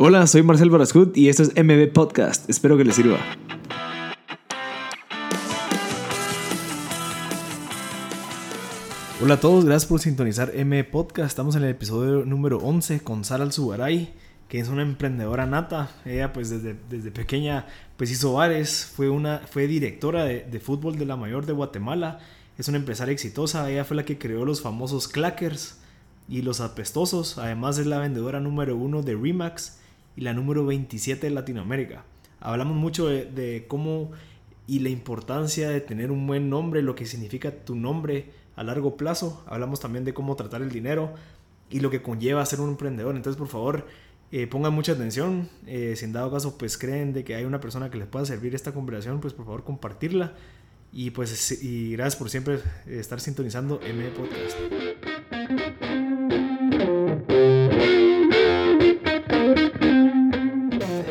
[0.00, 2.48] Hola, soy Marcel Barascut y esto es MB Podcast.
[2.48, 3.18] Espero que les sirva.
[9.20, 11.30] Hola a todos, gracias por sintonizar MB Podcast.
[11.30, 14.14] Estamos en el episodio número 11 con Sara Alzugaray,
[14.48, 15.90] que es una emprendedora nata.
[16.04, 21.06] Ella pues desde, desde pequeña pues hizo bares, fue, una, fue directora de, fútbol de
[21.06, 22.20] la mayor de Guatemala,
[22.56, 25.80] es una empresaria exitosa, ella fue la que creó los famosos clackers
[26.28, 29.77] y los apestosos, además es la vendedora número uno de Remax
[30.18, 32.02] y la número 27 de Latinoamérica.
[32.40, 34.10] Hablamos mucho de, cómo
[34.66, 38.96] y la importancia de tener un buen nombre, lo que significa tu nombre a largo
[38.96, 39.44] plazo.
[39.46, 41.14] Hablamos también de cómo tratar el dinero
[41.70, 43.14] y lo que conlleva ser un emprendedor.
[43.14, 43.86] Entonces, por favor,
[44.32, 45.48] eh, pongan mucha atención.
[45.68, 48.26] Eh, si en dado caso, pues creen de que hay una persona que les pueda
[48.26, 50.34] servir esta conversación, pues por favor compartirla.
[50.92, 54.56] Y pues y gracias por siempre estar sintonizando M Podcast.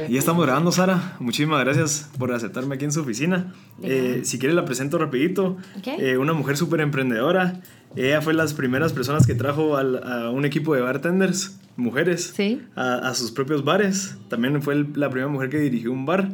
[0.09, 1.16] Ya estamos grabando, Sara.
[1.20, 3.54] Muchísimas gracias por aceptarme aquí en su oficina.
[3.84, 5.57] Eh, si quieres la presento rapidito.
[5.79, 5.95] Okay.
[5.99, 7.62] Eh, una mujer súper emprendedora.
[7.95, 12.62] Ella fue las primeras personas que trajo al, a un equipo de bartenders, mujeres, Sí.
[12.76, 14.17] a, a sus propios bares.
[14.29, 16.29] También fue el- la primera mujer que dirigió un bar.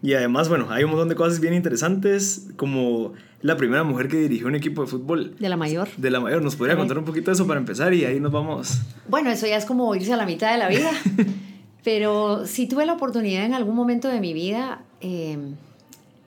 [0.00, 4.16] Y además, bueno, hay un montón de cosas bien interesantes, como la primera mujer que
[4.18, 5.88] dirigió un equipo de fútbol De la mayor.
[5.96, 6.40] de la mayor.
[6.42, 7.92] ¿Nos podría contar un poquito de eso para empezar?
[7.94, 8.80] Y ahí nos vamos.
[9.08, 10.90] Bueno, eso ya es como irse a la mitad de la vida.
[11.84, 15.38] Pero sí tuve la oportunidad en algún momento de mi vida, eh,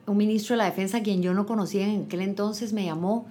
[0.06, 3.26] un ministro de la Defensa, quien yo no conocía en aquel entonces, me llamó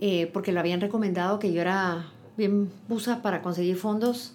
[0.00, 4.34] eh, porque lo habían recomendado que yo era bien busa para conseguir fondos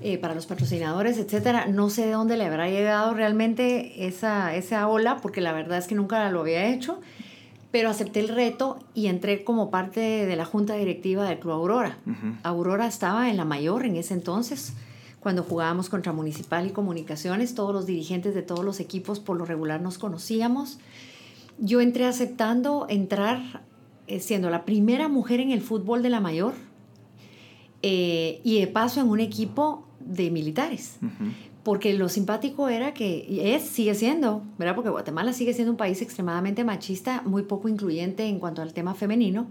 [0.00, 1.66] eh, para los patrocinadores, etcétera.
[1.66, 5.86] No sé de dónde le habrá llegado realmente esa, esa ola, porque la verdad es
[5.86, 7.00] que nunca lo había hecho.
[7.70, 11.98] Pero acepté el reto y entré como parte de la junta directiva del Club Aurora.
[12.06, 12.36] Ujú.
[12.44, 14.74] Aurora estaba en la mayor en ese entonces,
[15.24, 17.56] cuando jugábamos contra Municipal y Comunicaciones.
[17.56, 20.78] Todos los dirigentes de todos los equipos por lo regular nos conocíamos.
[21.58, 23.64] Yo entré aceptando entrar
[24.06, 26.52] eh, siendo la primera mujer en el fútbol de la mayor
[27.82, 30.98] eh, y de paso en un equipo de militares.
[31.02, 31.30] Ujú.
[31.62, 34.74] Porque lo simpático era que y es, sigue siendo, ¿verdad?
[34.74, 38.94] Porque Guatemala sigue siendo un país extremadamente machista, muy poco incluyente en cuanto al tema
[38.94, 39.46] femenino.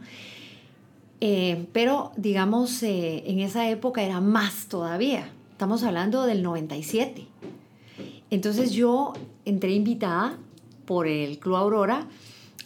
[1.20, 5.30] Eh, pero, digamos, eh, en esa época era más todavía.
[5.54, 7.28] Estamos hablando del 97.
[8.32, 9.14] Entonces yo
[9.46, 10.40] entré invitada
[10.86, 12.08] por el Club Aurora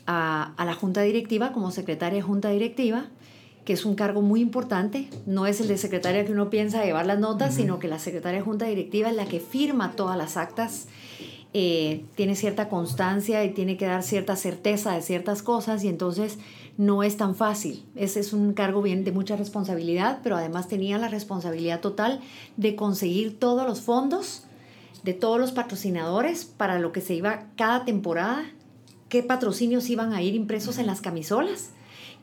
[0.05, 3.07] a, a la junta directiva como secretaria de junta directiva,
[3.65, 5.09] que es un cargo muy importante.
[5.25, 8.39] No es el de secretaria que uno piensa llevar las notas, sino que la secretaria
[8.39, 10.87] de junta directiva es la que firma todas las actas,
[11.53, 16.39] eh, tiene cierta constancia y tiene que dar cierta certeza de ciertas cosas y entonces
[16.77, 17.83] no es tan fácil.
[17.95, 22.21] Ese es un cargo bien de mucha responsabilidad, pero además tenía la responsabilidad total
[22.55, 24.43] de conseguir todos los fondos
[25.03, 28.43] de todos los patrocinadores para lo que se iba cada temporada,
[29.09, 31.69] qué patrocinios iban a ir impresos en las camisolas,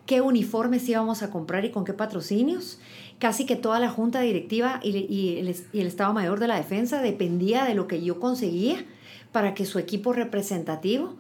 [0.07, 2.79] qué uniformes íbamos a comprar y con qué patrocinios.
[3.19, 6.57] Casi que toda la junta directiva y, y el, y el Estado Mayor de la
[6.57, 8.85] Defensa dependía de lo que yo conseguía
[9.33, 11.17] para que su equipo representativo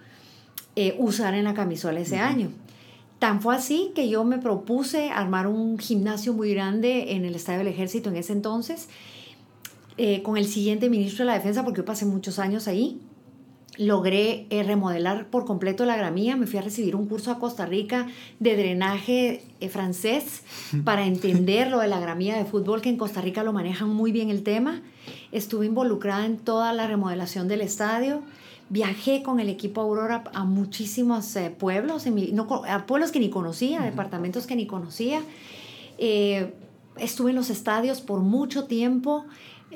[0.77, 2.50] eh, usara en la camisola ese año.
[3.25, 7.61] Tan fue así que yo me propuse armar un gimnasio muy grande en el Estadio
[7.61, 8.91] del Ejército en ese entonces,
[9.97, 13.01] eh, con el siguiente ministro de la Defensa, porque yo pasé muchos años ahí.
[13.79, 17.65] Logré eh, remodelar por completo la gramía, me fui a recibir un curso a Costa
[17.65, 18.09] Rica
[18.41, 20.43] de drenaje eh, francés
[20.85, 24.12] para entender lo de la gramía de fútbol, que en Costa Rica lo manejan muy
[24.12, 24.83] bien el tema.
[25.33, 28.21] Estuve involucrada en toda la remodelación del estadio.
[28.71, 33.21] Viajé con el equipo Aurora a muchísimos eh, pueblos, en mi- no a pueblos que
[33.21, 35.21] ni conocía, departamentos que ni conocía.
[35.99, 36.53] Eh,
[36.97, 39.27] estuve en los estadios por mucho tiempo.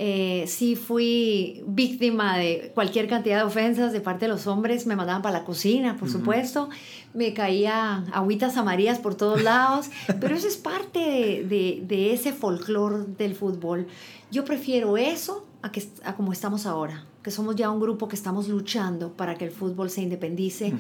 [0.01, 4.87] Eh, sí fui víctima de cualquier cantidad de ofensas de parte de los hombres.
[4.87, 6.69] Me mandaban para la cocina, por supuesto.
[7.15, 9.91] Me caía agüitas amarillas por todos lados.
[10.21, 13.87] Pero eso es parte de, de- de ese folclore del fútbol.
[14.31, 18.17] Yo prefiero eso a, que, a como estamos ahora, que somos ya un grupo que
[18.17, 20.73] estamos luchando para que el fútbol se independice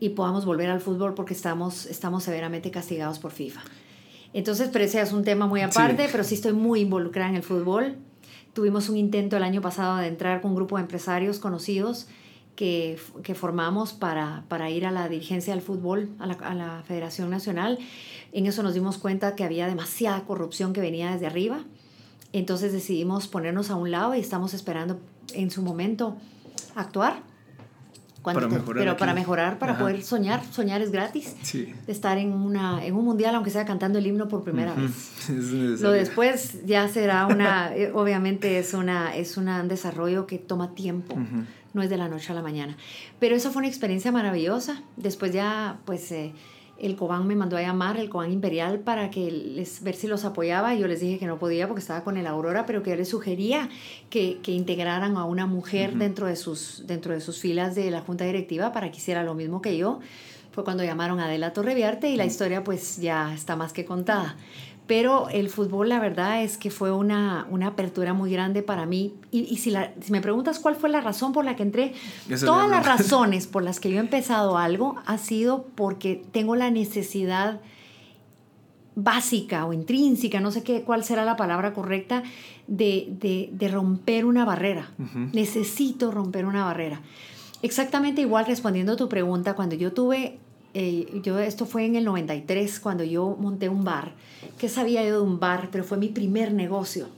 [0.00, 3.60] y podamos volver al fútbol porque estamos, estamos severamente castigados por FIFA.
[4.32, 6.08] Entonces, pero ese es un tema muy aparte, Sí.
[6.10, 7.96] pero sí estoy muy involucrada en el fútbol.
[8.54, 12.08] Tuvimos un intento el año pasado de entrar con un grupo de empresarios conocidos
[12.56, 16.82] que, que formamos para, para ir a la dirigencia del fútbol, a la, a la
[16.88, 17.78] Federación Nacional.
[18.32, 21.60] En eso nos dimos cuenta que había demasiada corrupción que venía desde arriba.
[22.32, 25.00] Entonces decidimos ponernos a un lado y estamos esperando
[25.34, 26.16] en su momento
[26.74, 27.22] actuar.
[28.22, 31.34] para mejorar pero para mejorar, para poder soñar, soñar es gratis.
[31.42, 31.74] Sí.
[31.86, 35.28] Estar en, una, en un mundial, aunque sea cantando el himno por primera vez.
[35.80, 41.16] Lo después ya será una, eh, obviamente es, una, es un desarrollo que toma tiempo,
[41.72, 42.76] no es de la noche a la mañana.
[43.18, 44.82] Pero eso fue una experiencia maravillosa.
[44.96, 46.12] Después ya, pues...
[46.12, 46.34] Eh,
[46.80, 50.24] el Cobán me mandó a llamar, el Cobán Imperial, para que les, ver si los
[50.24, 50.74] apoyaba.
[50.74, 53.08] Yo les dije que no podía porque estaba con el Aurora, pero que yo les
[53.08, 53.68] sugería
[54.10, 58.00] que, que integraran a una mujer dentro, de sus, dentro de sus filas de la
[58.00, 60.00] junta directiva para que hiciera lo mismo que yo.
[60.52, 64.36] Fue cuando llamaron a Adela Torreviarte y la historia pues ya está más que contada.
[64.88, 69.14] Pero el fútbol, la verdad es que fue una, una apertura muy grande para mí.
[69.30, 71.92] Y, y si, la, si, me preguntas cuál fue la razón por la que entré,
[72.40, 76.70] todas las razones por las que yo he empezado algo ha sido porque tengo la
[76.70, 77.60] necesidad
[78.94, 82.22] básica o intrínseca, no sé qué, cuál será la palabra correcta,
[82.66, 84.90] de, de, de romper una barrera.
[85.34, 87.02] Necesito romper una barrera.
[87.60, 90.38] Exactamente igual respondiendo a tu pregunta, cuando yo tuve
[90.74, 94.12] eh, yo, esto fue en el 93 cuando yo monté un bar.
[94.58, 95.68] ¿Qué sabía yo de un bar?
[95.72, 97.08] Pero fue mi primer negocio.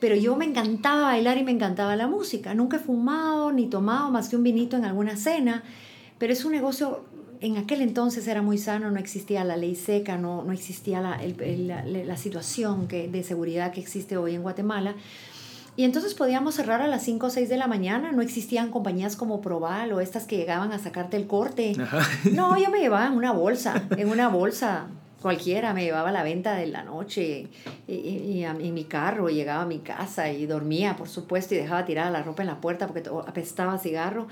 [0.00, 2.54] Pero yo me encantaba bailar y me encantaba la música.
[2.54, 5.62] Nunca he fumado ni tomado más que un vinito en alguna cena.
[6.18, 7.04] Pero es un negocio,
[7.40, 11.20] en aquel entonces era muy sano, no existía la ley seca, no, no existía la,
[11.38, 14.94] la, la situación que, de seguridad que existe hoy en Guatemala.
[15.76, 19.16] Y entonces podíamos cerrar a las 5 o 6 de la mañana, no existían compañías
[19.16, 21.72] como Proval o estas que llegaban a sacarte el corte.
[22.32, 24.86] No, yo me llevaba en una bolsa, en una bolsa
[25.20, 27.48] cualquiera, me llevaba a la venta de la noche
[27.86, 31.84] y, y, en mi carro, llegaba a mi casa y dormía, por supuesto, y dejaba
[31.84, 34.28] tirada la ropa en la puerta porque apestaba cigarro.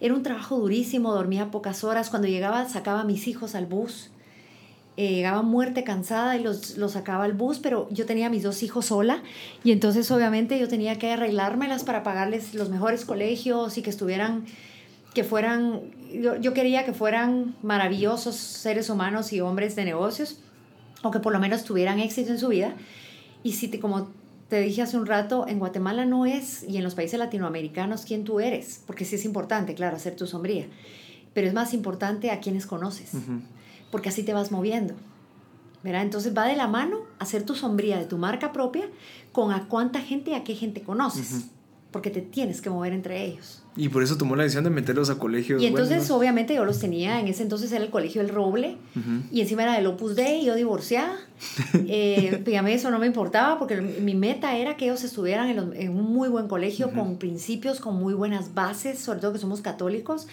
[0.00, 2.10] Era un trabajo durísimo, dormía pocas horas.
[2.10, 4.10] Cuando llegaba, sacaba a mis hijos al bus
[4.98, 8.62] eh, llegaba muerte cansada y los, los, sacaba al bus, pero yo tenía mis dos
[8.62, 9.22] hijos sola
[9.64, 14.44] y entonces obviamente yo tenía que arreglármelas para pagarles los mejores colegios y que estuvieran,
[15.14, 15.80] que fueran,
[16.12, 20.40] yo, yo quería que fueran maravillosos seres humanos y hombres de negocios
[21.02, 22.74] o que por lo menos tuvieran éxito en su vida.
[23.42, 24.08] Y si te, como
[24.50, 28.24] te dije hace un rato, en Guatemala no es, y en los países latinoamericanos, quién
[28.24, 30.66] tú eres, porque sí es importante, claro, hacer tu sombría,
[31.32, 33.12] pero es más importante a quienes conoces
[33.92, 34.94] porque así te vas moviendo.
[35.82, 36.02] ¿verdad?
[36.02, 38.84] Entonces va de la mano hacer tu sombría de tu marca propia
[39.32, 41.46] con a cuánta gente y a qué gente conoces.
[41.90, 43.62] Porque te tienes que mover entre ellos.
[43.76, 45.60] Y por eso tomó la decisión de meterlos a colegios.
[45.62, 47.20] Y entonces, obviamente, yo los tenía.
[47.20, 48.78] En ese entonces era el colegio El Roble.
[49.30, 51.18] Y encima era del Opus Dei, yo divorciada.
[51.86, 55.72] eh, a mí eso no me importaba porque mi meta era que ellos estuvieran en,
[55.74, 59.60] en un muy buen colegio, con principios, con muy buenas bases, sobre todo que somos
[59.60, 60.28] católicos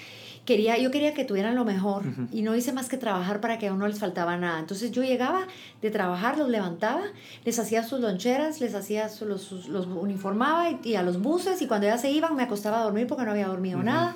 [0.49, 2.01] quería, yo quería que tuvieran lo mejor
[2.31, 4.57] y no hice más que trabajar para que a uno les faltaba nada.
[4.57, 5.45] Entonces yo llegaba
[5.79, 7.03] de trabajar, los levantaba,
[7.45, 11.85] les hacía sus loncheras, les hacía los, los uniformaba y, a los buses y cuando
[11.85, 14.15] ya se iban me acostaba a dormir porque no había dormido nada.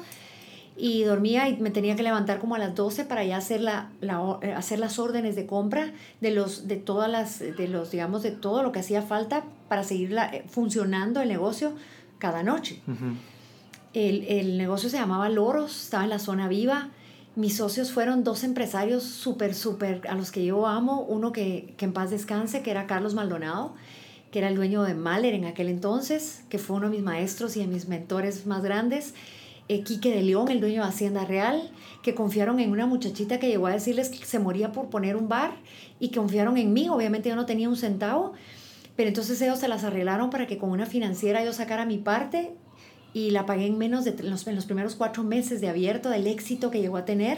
[0.75, 3.91] Y dormía y me tenía que levantar como a las 12 para ya hacer, la,
[4.01, 8.23] la, eh, hacer las órdenes de compra de, los, de todas las, de los, digamos,
[8.23, 11.73] de todo lo que hacía falta para seguir eh, funcionando el negocio
[12.17, 12.81] cada noche.
[13.93, 16.89] El, el, negocio se llamaba Loros, estaba en la zona viva.
[17.35, 21.01] Mis socios fueron dos empresarios súper, súper, a los que yo amo.
[21.01, 23.73] Uno que, que en paz descanse, que era Carlos Maldonado,
[24.31, 27.55] que era el dueño de Mahler en aquel entonces, que fue uno de mis maestros
[27.55, 29.13] y de mis mentores más grandes.
[29.69, 33.47] Eh, Quique de León, el dueño de Hacienda Real, que confiaron en una muchachita que
[33.47, 35.51] llegó a decirles que se moría por poner un bar
[35.99, 36.89] y confiaron en mí.
[36.89, 38.33] Obviamente yo no tenía un centavo,
[38.95, 42.53] pero entonces ellos se las arreglaron para que con una financiera yo sacara mi parte
[43.13, 46.27] y la pagué en menos de los, en los primeros cuatro meses de abierto, del
[46.27, 47.37] éxito que llegó a tener.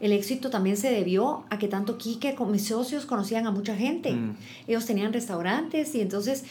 [0.00, 3.74] El éxito también se debió a que tanto Quique como mis socios conocían a mucha
[3.74, 4.12] gente.
[4.12, 4.36] Mm.
[4.66, 6.44] Ellos tenían restaurantes y entonces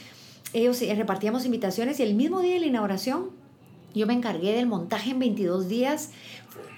[0.54, 3.30] ellos eh, repartíamos invitaciones y el mismo día de la inauguración
[3.96, 6.12] yo me encargué del montaje en 22 días.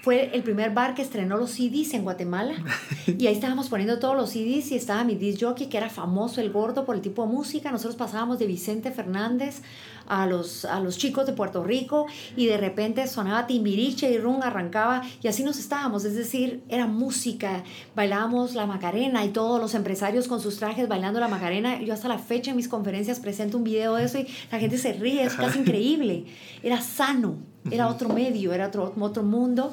[0.02, 2.54] Fue el primer bar que estrenó los CDs en Guatemala.
[3.06, 6.40] Y ahí estábamos poniendo todos los CDs y estaba mi disc jockey, que era famoso,
[6.40, 7.70] el gordo, por el tipo de música.
[7.70, 9.62] Nosotros pasábamos de Vicente Fernández
[10.06, 14.42] a los, a los chicos de Puerto Rico y de repente sonaba Timbiriche y Rum
[14.42, 17.62] arrancaba y así nos estábamos, es decir, era música,
[17.94, 21.80] bailábamos la Macarena y todos los empresarios con sus trajes bailando la Macarena.
[21.80, 24.78] Yo hasta la fecha en mis conferencias presento un video de eso y la gente
[24.78, 26.24] se ríe, es casi increíble.
[26.62, 27.36] Era sano,
[27.70, 29.72] era otro medio, era otro, otro mundo.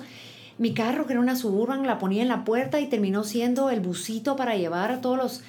[0.58, 3.80] Mi carro, que era una Suburban, la ponía en la puerta y terminó siendo el
[3.80, 5.44] busito para llevar a todos los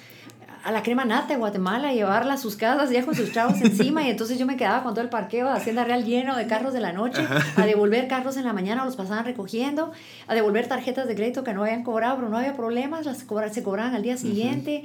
[0.63, 4.03] a la crema nata de Guatemala, llevarla a sus casas ya con sus chavos encima
[4.03, 6.73] y entonces yo me quedaba con todo el parqueo de Hacienda Real lleno de carros
[6.73, 9.91] de la noche, a devolver carros en la mañana, los pasaban recogiendo,
[10.27, 13.63] a devolver tarjetas de crédito que no habían cobrado, pero no había problemas, las se
[13.63, 14.83] cobraban al día siguiente.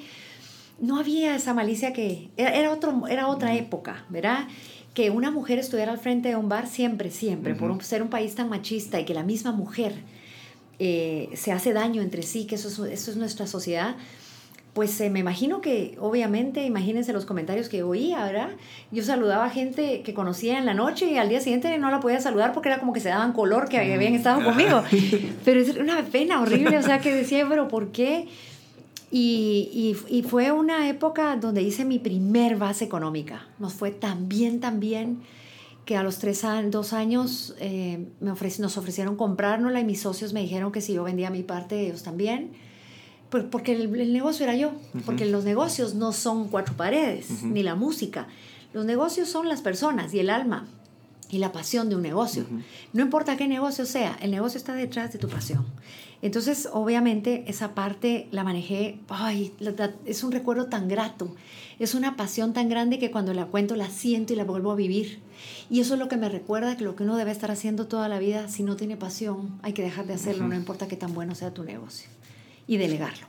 [0.81, 2.31] No había esa malicia que...
[2.37, 4.47] Era, otro, era otra época, ¿verdad?
[4.95, 8.35] Que una mujer estuviera al frente de un bar siempre, siempre, por ser un país
[8.35, 9.95] tan machista y que la misma mujer
[10.79, 13.97] eh, se hace daño entre sí, que eso es, eso es nuestra sociedad,
[14.75, 18.51] pues eh, me imagino que, obviamente, imagínense los comentarios que oía, ¿verdad?
[18.91, 22.01] Yo saludaba a gente que conocía en la noche y al día siguiente no la
[22.01, 24.83] podía saludar porque era como que se daban color que habían estado conmigo.
[25.45, 28.27] Pero es una pena horrible, o sea, que decía, pero ¿por qué?
[29.16, 33.47] Y, y, fue una época donde hice mi primer base económica.
[33.61, 35.21] Nos fue tan bien, tan bien,
[35.85, 40.40] que a los tres dos años eh, me nos ofrecieron comprárnosla y mis socios me
[40.40, 42.54] dijeron que si yo vendía mi parte, ellos también.
[43.30, 44.73] Pues porque el, negocio era yo,
[45.06, 48.26] porque los negocios no son cuatro paredes, ni la música.
[48.73, 50.66] Los negocios son las personas y el alma
[51.30, 52.47] y la pasión de un negocio.
[52.92, 55.64] No importa qué negocio sea, el negocio está detrás de tu pasión.
[56.25, 59.52] Entonces, obviamente, esa parte la manejé, ay,
[60.07, 61.37] es un recuerdo tan grato,
[61.78, 64.75] es una pasión tan grande que cuando la cuento la siento y la vuelvo a
[64.75, 65.21] vivir.
[65.69, 68.09] Y eso es lo que me recuerda que lo que uno debe estar haciendo toda
[68.09, 71.12] la vida, si no tiene pasión, hay que dejar de hacerlo, no importa qué tan
[71.12, 72.09] bueno sea tu negocio,
[72.66, 73.26] y delegarlo.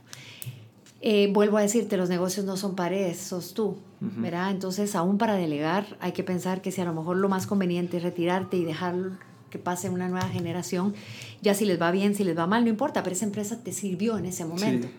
[1.01, 4.51] Eh, vuelvo a decirte, los negocios no son paredes, sos tú, ¿verdad?
[4.51, 7.97] Entonces, aún para delegar, hay que pensar que si a lo mejor lo más conveniente
[7.97, 9.17] es retirarte y dejarlo
[9.55, 10.93] que pase una nueva generación,
[11.41, 13.71] ya si les va bien, si les va mal, no importa, pero esa empresa te
[13.71, 14.89] sirvió en ese momento.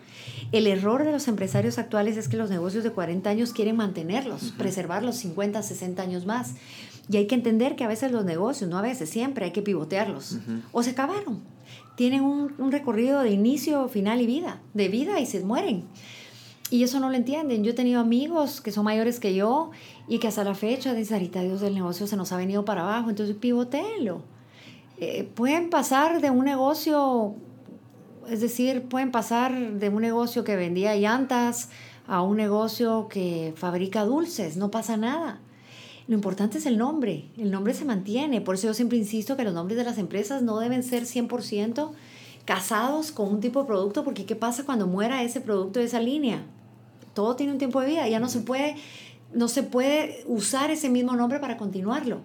[0.51, 4.53] El error de los empresarios actuales es que los negocios de 40 años quieren mantenerlos,
[4.57, 6.55] preservarlos 50, 60 años más.
[7.07, 9.61] Y hay que entender que a veces los negocios, no a veces, siempre hay que
[9.61, 10.39] pivotearlos.
[10.71, 11.41] O se acabaron.
[11.95, 15.83] Tienen un, un, recorrido de inicio, final y vida, de vida y se mueren.
[16.71, 17.63] Y eso no lo entienden.
[17.63, 19.69] Yo he tenido amigos que son mayores que yo
[20.07, 22.81] y que hasta la fecha dicen, ahorita Dios del negocio se nos ha venido para
[22.81, 24.23] abajo, entonces pivotéenlo
[24.99, 27.35] eh, pueden pasar de un negocio,
[28.29, 31.69] es decir, pueden pasar de un negocio que vendía llantas
[32.07, 35.39] a un negocio que fabrica dulces, no pasa nada.
[36.07, 39.43] Lo importante es el nombre, el nombre se mantiene, por eso yo siempre insisto que
[39.43, 41.91] los nombres de las empresas no deben ser 100%
[42.45, 45.99] casados con un tipo de producto, porque ¿qué pasa cuando muera ese producto de esa
[45.99, 46.43] línea?
[47.13, 48.77] Todo tiene un tiempo de vida, ya no se puede,
[49.33, 52.21] no se puede usar ese mismo nombre para continuarlo.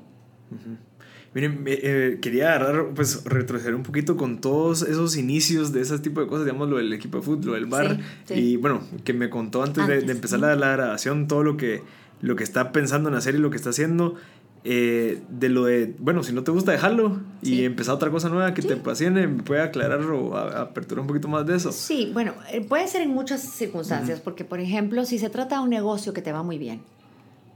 [1.35, 6.21] Miren, eh, quería agarrar, pues retroceder un poquito con todos esos inicios de ese tipo
[6.21, 7.99] de cosas, digamos, lo del equipo de fútbol, lo del bar,
[8.29, 11.83] y bueno, que me contó antes, de, empezar la, la, grabación todo lo que,
[12.21, 14.17] lo que está pensando en hacer y lo que está haciendo.
[14.65, 18.55] Eh, de lo de, bueno, si no te gusta dejarlo y empezar otra cosa nueva
[18.55, 21.73] que te apasione, ¿me puede aclarar o aperturar un poquito más de eso?
[21.73, 25.63] Sí, bueno, eh, puede ser en muchas circunstancias, porque por ejemplo, si se trata de
[25.63, 26.81] un negocio que te va muy bien,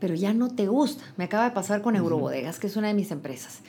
[0.01, 1.05] pero ya no te gusta.
[1.17, 3.61] Me acaba de pasar con Eurobodegas, que es una de mis empresas.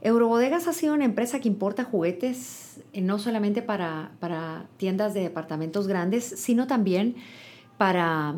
[0.00, 5.20] Eurobodegas ha sido una empresa que importa juguetes eh, no solamente para, para tiendas de
[5.20, 7.16] departamentos grandes, sino también
[7.78, 8.36] para,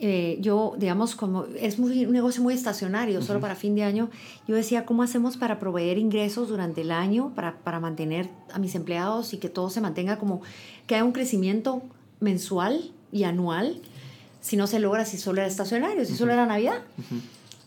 [0.00, 4.10] eh, yo, digamos, como es muy, un negocio muy estacionario, solo para fin de año,
[4.48, 8.74] yo decía, ¿cómo hacemos para proveer ingresos durante el año, para, para mantener a mis
[8.74, 10.42] empleados y que todo se mantenga como,
[10.86, 11.82] que haya un crecimiento
[12.18, 13.80] mensual y anual?
[14.46, 16.80] Si no se logra si solo era estacionario, si solo era Navidad.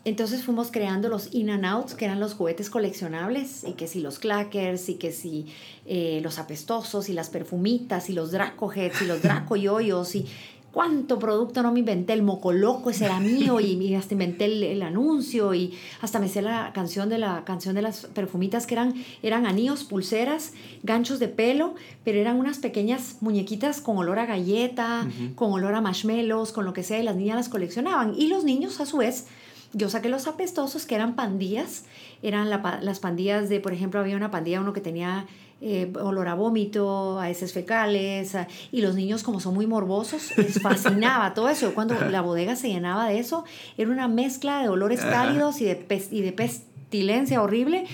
[0.06, 4.00] Entonces fuimos creando los in and outs, que eran los juguetes coleccionables, y que si
[4.00, 5.52] los clackers, y que si
[5.84, 10.26] eh, los apestosos, y las perfumitas, y los draco heads, y los draco yoyos, y
[10.72, 14.82] cuánto producto no me inventé, el moco loco ese era mío y, hasta inventé el,
[14.82, 18.94] anuncio y hasta me sé la canción de la canción de las perfumitas que eran,
[19.22, 21.74] eran anillos, pulseras, ganchos de pelo,
[22.04, 26.72] pero eran unas pequeñas muñequitas con olor a galleta, con olor a marshmallows, con lo
[26.72, 28.14] que sea, y las niñas las coleccionaban.
[28.16, 29.26] Y los niños a su vez,
[29.72, 31.84] yo saqué los apestosos que eran pandillas,
[32.22, 35.26] eran las pandillas de, por ejemplo, había una pandilla, uno que tenía
[35.62, 38.34] eh, olor a vómito, a heces fecales,
[38.72, 41.74] y los niños como son muy morbosos, les fascinaba todo eso.
[41.74, 43.44] Cuando la bodega se llenaba de eso,
[43.76, 47.84] era una mezcla de olores cálidos y de, y de pestilencia horrible,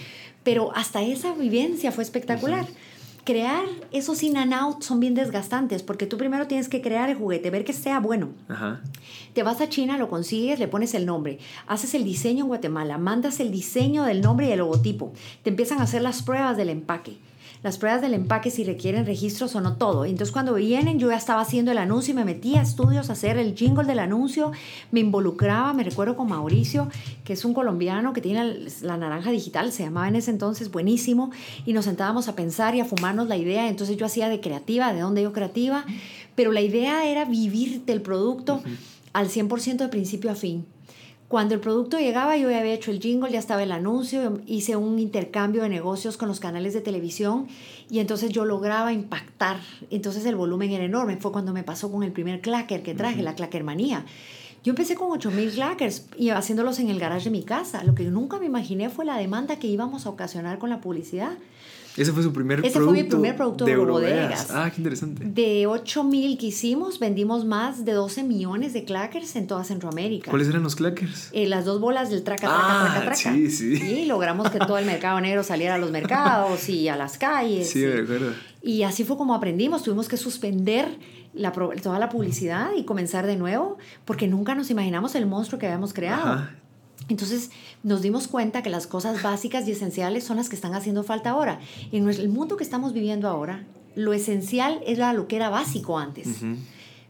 [0.44, 2.66] pero hasta esa vivencia fue espectacular.
[3.24, 7.16] Crear esos in and out son bien desgastantes porque tú primero tienes que crear el
[7.16, 8.28] juguete, ver que sea bueno.
[9.32, 12.98] Te vas a China, lo consigues, le pones el nombre, haces el diseño en Guatemala,
[12.98, 16.68] mandas el diseño del nombre y el logotipo, te empiezan a hacer las pruebas del
[16.68, 17.18] empaque
[17.62, 20.04] las pruebas del empaque si requieren registros o no todo.
[20.04, 23.14] Entonces cuando vienen yo ya estaba haciendo el anuncio y me metía a estudios a
[23.14, 24.52] hacer el jingle del anuncio,
[24.90, 26.88] me involucraba, me recuerdo con Mauricio,
[27.24, 31.30] que es un colombiano que tiene la naranja digital, se llamaba en ese entonces, buenísimo,
[31.64, 34.92] y nos sentábamos a pensar y a fumarnos la idea, entonces yo hacía de creativa,
[34.92, 35.84] de dónde yo creativa,
[36.34, 38.62] pero la idea era vivir del producto
[39.12, 40.66] al 100% de principio a fin.
[41.28, 44.76] Cuando el producto llegaba, yo ya había hecho el jingle, ya estaba el anuncio, hice
[44.76, 47.48] un intercambio de negocios con los canales de televisión
[47.90, 49.58] y entonces yo lograba impactar.
[49.90, 51.16] Entonces el volumen era enorme.
[51.16, 54.04] Fue cuando me pasó con el primer clacker que traje, la clacker manía.
[54.62, 57.82] Yo empecé con 8000 clackers y haciéndolos en el garage de mi casa.
[57.82, 61.38] Lo que nunca me imaginé fue la demanda que íbamos a ocasionar con la publicidad.
[61.96, 62.94] Ese fue su primer Ese producto.
[62.94, 64.48] fue mi primer producto de bodegas.
[64.50, 65.24] Ah, qué interesante.
[65.24, 70.30] De 8000 que hicimos, vendimos más de 12 millones de clackers en toda Centroamérica.
[70.30, 71.30] ¿Cuáles eran los clackers?
[71.32, 73.16] Eh, las dos bolas del traca, traca, Ah, traca, traca.
[73.32, 73.74] sí, sí.
[73.82, 77.70] Y logramos que todo el mercado negro saliera a los mercados y a las calles.
[77.70, 78.32] Sí, y, me acuerdo.
[78.62, 79.82] y así fue como aprendimos.
[79.82, 80.86] Tuvimos que suspender
[81.32, 85.66] la, toda la publicidad y comenzar de nuevo porque nunca nos imaginamos el monstruo que
[85.66, 86.22] habíamos creado.
[86.32, 86.50] Ajá.
[87.08, 87.50] Entonces
[87.82, 91.30] nos dimos cuenta que las cosas básicas y esenciales son las que están haciendo falta
[91.30, 91.60] ahora.
[91.92, 96.28] En el mundo que estamos viviendo ahora, lo esencial era lo que era básico antes.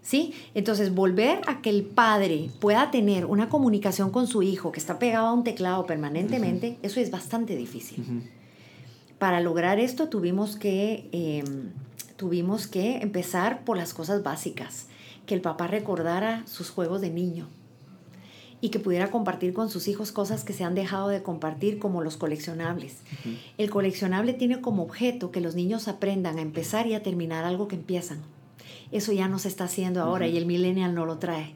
[0.03, 0.35] ¿Sí?
[0.55, 5.01] Entonces, volver a que el padre pueda tener una comunicación con su hijo que está
[5.01, 8.31] pegado a un teclado permanentemente, eso es bastante difícil.
[9.19, 11.43] Para lograr esto tuvimos que, eh,
[12.17, 14.87] tuvimos que empezar por las cosas básicas,
[15.25, 17.49] que el papá recordara sus juegos de niño
[18.61, 22.03] y que pudiera compartir con sus hijos cosas que se han dejado de compartir como
[22.03, 22.97] los coleccionables.
[23.59, 27.69] El coleccionable tiene como objeto que los niños aprendan a empezar y a terminar algo
[27.69, 28.19] que empiezan.
[28.93, 31.55] Eso ya no se está haciendo ahora y el millennial no lo trae.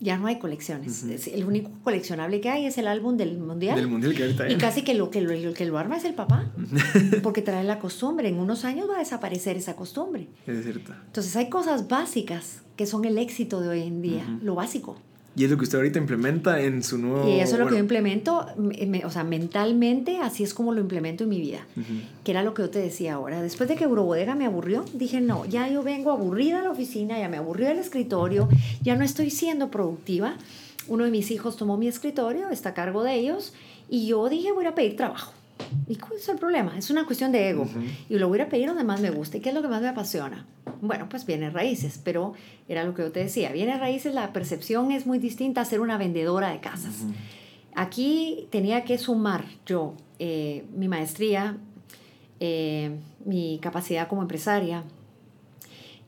[0.00, 1.04] Ya no hay colecciones.
[1.04, 3.76] Es- El único coleccionable que hay es el álbum del mundial.
[3.76, 4.58] Del mundial que ahorita Y hay.
[4.58, 6.50] casi que lo que lo, lo que lo arma es el papá,
[7.22, 8.28] porque trae la costumbre.
[8.28, 10.26] En unos años va a desaparecer esa costumbre.
[10.46, 10.92] Es cierto.
[11.06, 14.96] Entonces hay cosas básicas que son el éxito de hoy en día, lo básico.
[15.34, 17.26] Y es lo que usted ahorita implementa en su nuevo.
[17.28, 20.74] Y eso es lo que yo bueno, implemento, me- o sea, mentalmente, así es como
[20.74, 21.66] lo implemento en mi vida.
[21.76, 21.86] Ujú.
[22.22, 23.40] Que era lo que yo te decía ahora.
[23.40, 27.18] Después de que Eurobodega me aburrió, dije, no, ya yo vengo aburrida a la oficina,
[27.18, 28.48] ya me aburrió el escritorio,
[28.82, 30.34] ya no estoy siendo productiva.
[30.88, 33.54] Uno de mis hijos tomó mi escritorio, está a cargo de ellos,
[33.88, 35.32] y yo dije, voy a pedir trabajo.
[35.88, 36.76] ¿Y cuál es el problema?
[36.76, 37.62] Es una cuestión de ego.
[37.62, 37.80] Ujú.
[38.10, 39.38] Y lo voy a ir a pedir donde más me guste.
[39.38, 40.44] ¿Y qué es lo que más me apasiona?
[40.82, 42.32] Bueno, pues bienes raíces, pero
[42.68, 43.52] era lo que yo te decía.
[43.52, 47.04] Bienes raíces, la percepción es muy distinta a ser una vendedora de casas.
[47.76, 51.56] Aquí tenía que sumar yo eh, mi maestría,
[52.40, 54.82] eh, mi capacidad como empresaria,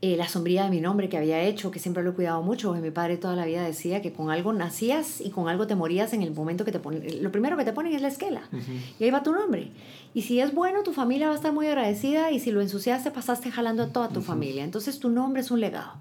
[0.04, 2.68] eh, la sombría de mi nombre que había hecho, que siempre lo he cuidado mucho,
[2.68, 5.76] porque mi padre toda la vida decía que con algo nacías y con algo te
[5.76, 7.22] morías en el momento que te ponen.
[7.22, 8.42] Lo primero que te ponen es la esquela.
[9.00, 9.70] Y ahí va tu nombre.
[10.12, 13.12] Y si es bueno, tu familia va a estar muy agradecida y si lo ensuciaste,
[13.12, 14.62] pasaste jalando a toda tu familia.
[14.62, 15.94] Entonces tu nombre es un legado.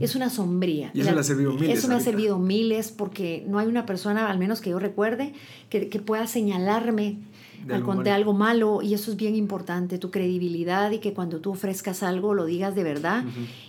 [0.00, 0.90] Es una sombría.
[0.94, 3.84] Y eso le ha servido miles Eso me ha servido miles porque no hay una
[3.84, 5.34] persona, al menos que yo recuerde,
[5.68, 7.18] que, que pueda señalarme
[7.66, 8.14] De al algo conté malo.
[8.16, 12.32] algo malo y eso es bien importante, tu credibilidad y que cuando tú ofrezcas algo
[12.34, 13.24] lo digas de verdad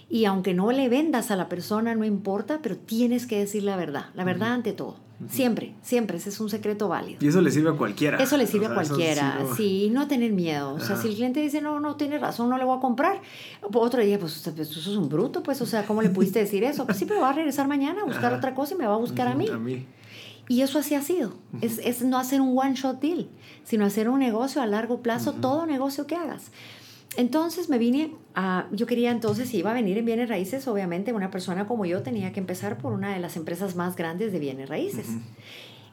[0.10, 3.76] y aunque no le vendas a la persona no importa, pero tienes que decir la
[3.76, 5.08] verdad, la verdad ante todo.
[5.30, 7.18] Siempre, siempre, ese es un secreto válido.
[7.22, 8.20] Y eso le sirve a cualquiera.
[8.20, 10.76] Eso le sirve O a sea, cualquiera, sí, no tener miedo.
[10.76, 11.02] O sea, Ajá.
[11.02, 13.20] si el cliente dice, no, no tiene razón, no le voy a comprar,
[13.74, 16.64] otro día, pues pues, eso es un bruto, pues, o sea, ¿cómo le pudiste decir
[16.64, 16.86] eso?
[16.86, 18.38] Pues sí, pero va a regresar mañana a buscar Ajá.
[18.38, 19.48] otra cosa y me va a buscar a mí.
[19.50, 19.88] A mí.
[20.48, 21.34] Y eso así ha sido.
[21.62, 23.28] es, es no hacer un one-shot deal,
[23.64, 26.52] sino hacer un negocio a largo plazo, todo negocio que hagas.
[27.18, 31.14] Entonces me vine a, yo quería entonces, si iba a venir en bienes raíces, obviamente
[31.14, 34.40] una persona como yo tenía que empezar por una de las empresas más grandes de
[34.40, 35.08] bienes raíces,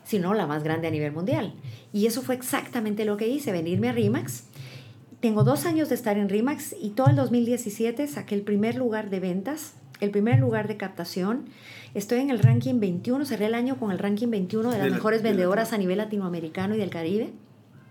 [0.04, 1.54] si no la más grande a nivel mundial.
[1.94, 4.44] Y eso fue exactamente lo que hice, venirme a RIMAX.
[5.20, 9.08] Tengo dos años de estar en RIMAX y todo el 2017 saqué el primer lugar
[9.08, 11.46] de ventas, el primer lugar de captación.
[11.94, 14.90] Estoy en el ranking 21, cerré el año con el ranking 21 de las De
[14.90, 17.30] la- mejores de la- vendedoras a nivel latinoamericano y del Caribe.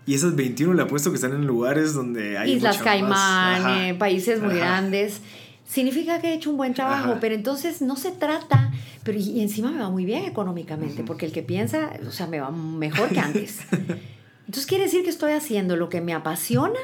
[0.06, 2.52] Y esas 21 le apuesto que están en lugares donde hay.
[2.52, 4.58] Islas Caimán, eh, países muy Ajá.
[4.80, 5.20] grandes.
[5.66, 7.20] Significa que he hecho un buen trabajo, Ajá.
[7.20, 8.70] pero entonces no se trata,
[9.02, 12.26] pero y, y encima me va muy bien económicamente, porque el que piensa, o sea,
[12.26, 13.60] me va mejor que antes.
[14.46, 16.78] Entonces quiere decir que estoy haciendo lo que me apasiona,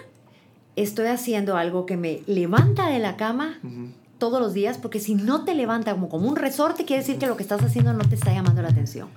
[0.76, 3.90] estoy haciendo algo que me levanta de la cama Ujú.
[4.20, 7.26] Todos los días, porque si no te levanta como, como un resorte, quiere decir que
[7.26, 9.08] lo que estás haciendo no te está llamando la atención.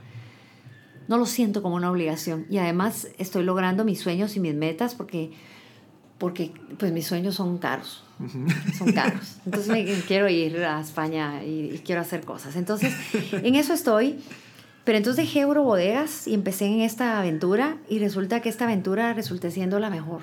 [1.07, 2.47] No lo siento como una obligación.
[2.49, 5.31] Y además estoy logrando mis sueños y mis metas porque,
[6.17, 8.03] porque pues mis sueños son caros.
[8.77, 9.37] Son caros.
[9.45, 12.55] Entonces me quiero ir a España y, y quiero hacer cosas.
[12.55, 12.95] Entonces,
[13.31, 14.19] en eso estoy.
[14.85, 19.51] Pero entonces dejé Eurobodegas y empecé en esta aventura y resulta que esta aventura resulté
[19.51, 20.21] siendo la mejor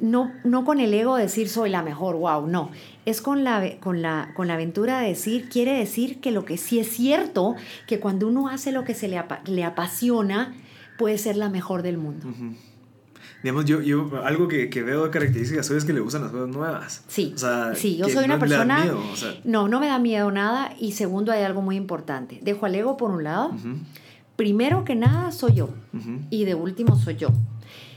[0.00, 2.70] no, no con el ego de decir soy la mejor, wow, no.
[3.06, 6.56] Es con la, con, la, con la aventura de decir, quiere decir que lo que
[6.56, 7.54] sí es cierto,
[7.86, 10.54] que cuando uno hace lo que se le, le apasiona,
[10.98, 12.26] puede ser la mejor del mundo.
[13.42, 16.32] Digamos, yo, yo algo que, que veo de características suyas es que le gustan las
[16.32, 17.04] cosas nuevas.
[17.08, 18.80] Sí, O sea, sí, yo soy una no persona...
[18.84, 20.72] miedo, o sea, No, no me da miedo nada.
[20.80, 22.40] Y segundo, hay algo muy importante.
[22.42, 23.52] Dejo al ego por un lado.
[24.36, 25.68] Primero que nada, soy yo.
[26.30, 27.28] y de último soy yo.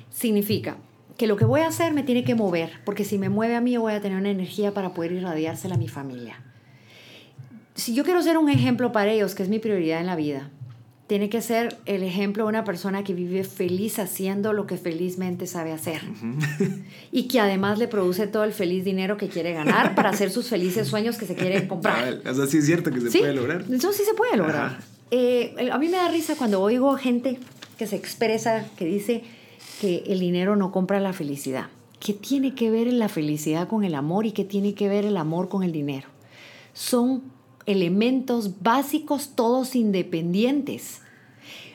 [0.09, 0.77] Significa
[1.17, 3.61] que lo que voy a hacer me tiene que mover, porque si me mueve a
[3.61, 6.41] mí, yo voy a tener una energía para poder irradiársela a mi familia.
[7.75, 10.49] si yo quiero ser un ejemplo para ellos, que es mi prioridad en la vida,
[11.07, 15.47] tiene que ser el ejemplo de una persona que vive feliz haciendo lo que felizmente
[15.47, 16.01] sabe hacer.
[17.13, 20.49] Y que además le produce todo el feliz dinero que quiere ganar para hacer sus
[20.49, 22.19] felices sueños que se quieren comprar.
[22.25, 23.63] o sea, sí es cierto que se puede lograr.
[23.71, 24.79] Eso sí se puede lograr.
[25.09, 27.39] Eh, a mí me da risa cuando oigo gente
[27.77, 29.23] que se expresa, que dice
[29.79, 31.67] que el dinero no compra la felicidad.
[31.99, 35.17] ¿Qué tiene que ver la felicidad con el amor y qué tiene que ver el
[35.17, 36.07] amor con el dinero?
[36.73, 37.23] Son
[37.65, 41.01] elementos básicos, todos independientes.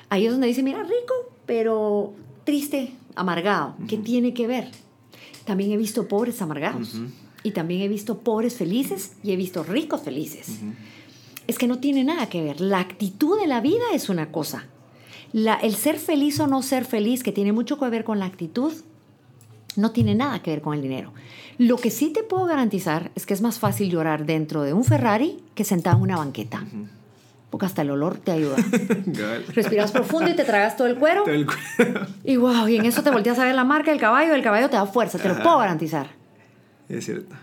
[0.08, 1.14] Ahí es donde dice, mira, rico,
[1.46, 2.12] pero
[2.44, 3.74] triste, amargado.
[3.88, 4.70] ¿Qué tiene que ver?
[5.44, 6.94] También he visto pobres amargados.
[7.42, 10.60] Y también he visto pobres felices y he visto ricos felices.
[11.48, 12.60] Es que no tiene nada que ver.
[12.60, 14.66] La actitud de la vida es una cosa.
[15.32, 18.26] La, el ser feliz o no ser feliz, que tiene mucho que ver con la
[18.26, 18.72] actitud,
[19.76, 21.12] no tiene nada que ver con el dinero.
[21.58, 24.84] Lo que sí te puedo garantizar es que es más fácil llorar dentro de un
[24.84, 26.64] Ferrari que sentado en una banqueta.
[27.50, 28.56] Porque hasta el olor te ayuda.
[29.54, 31.24] Respiras profundo y te tragas todo el cuero.
[31.24, 32.06] Todo el cuero.
[32.24, 34.70] Y wow, y en eso te volteas a ver la marca del caballo, el caballo
[34.70, 36.08] te da fuerza, te lo puedo garantizar.
[36.88, 37.34] Es cierto.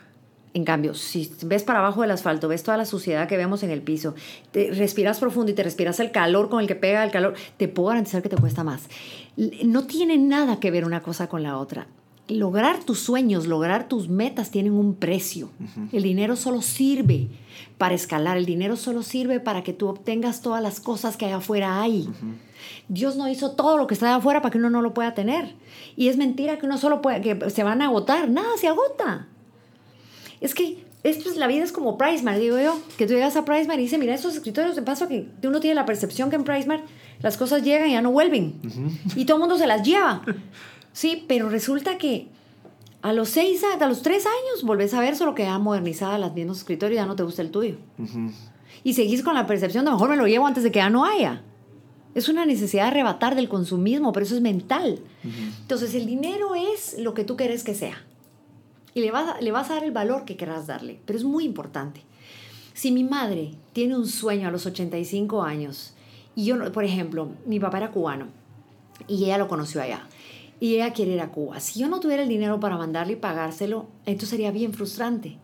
[0.59, 3.69] En cambio, si ves para abajo del asfalto, ves toda la suciedad que vemos en
[3.69, 4.13] el piso,
[4.51, 7.69] te respiras profundo y te respiras el calor con el que pega el calor, te
[7.69, 8.89] puedo garantizar que te cuesta más.
[9.63, 11.87] No tiene nada que ver una cosa con la otra
[12.29, 15.49] lograr tus sueños, lograr tus metas tienen un precio.
[15.91, 17.27] El dinero solo sirve
[17.77, 21.37] para escalar, el dinero solo sirve para que tú obtengas todas las cosas que allá
[21.37, 22.07] afuera hay.
[22.87, 25.15] Dios no hizo todo lo que está allá afuera para que uno no lo pueda
[25.15, 25.55] tener.
[25.95, 29.28] Y es mentira que uno solo puede, que se van a agotar, nada se agota.
[30.41, 33.45] Es que esto es, la vida es como Pricemar, digo yo, que tú llegas a
[33.45, 36.43] Pricemar y dices, mira, estos escritorios de paso que uno tiene la percepción que en
[36.43, 36.83] Pricemar
[37.21, 38.55] las cosas llegan y ya no vuelven.
[39.15, 40.21] Y todo el mundo se las lleva.
[40.91, 42.27] Sí, pero resulta que
[43.01, 46.33] a los seis, a los tres años volvés a ver solo que ya modernizada las
[46.33, 47.77] mismos escritorios y ya no te gusta el tuyo.
[48.83, 51.05] Y seguís con la percepción de mejor me lo llevo antes de que ya no
[51.05, 51.43] haya.
[52.15, 54.99] Es una necesidad de arrebatar del consumismo, pero eso es mental.
[55.61, 58.03] Entonces el dinero es lo que tú quieres que sea.
[58.99, 60.99] Y le vas, le vas a dar el valor que querrás darle.
[61.05, 62.01] Pero es muy importante.
[62.73, 65.93] Si mi madre tiene un sueño a los 85 años,
[66.35, 68.27] y yo, por ejemplo, mi papá era cubano,
[69.07, 70.07] y ella lo conoció allá
[70.59, 71.59] y ella quiere ir a Cuba.
[71.59, 75.37] Si yo no tuviera el dinero para mandarle y pagárselo, esto sería bien frustrante.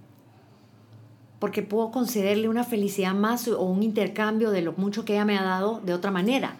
[1.39, 5.37] Porque puedo concederle una felicidad más o un intercambio de lo mucho que ella me
[5.37, 6.57] ha dado de otra manera.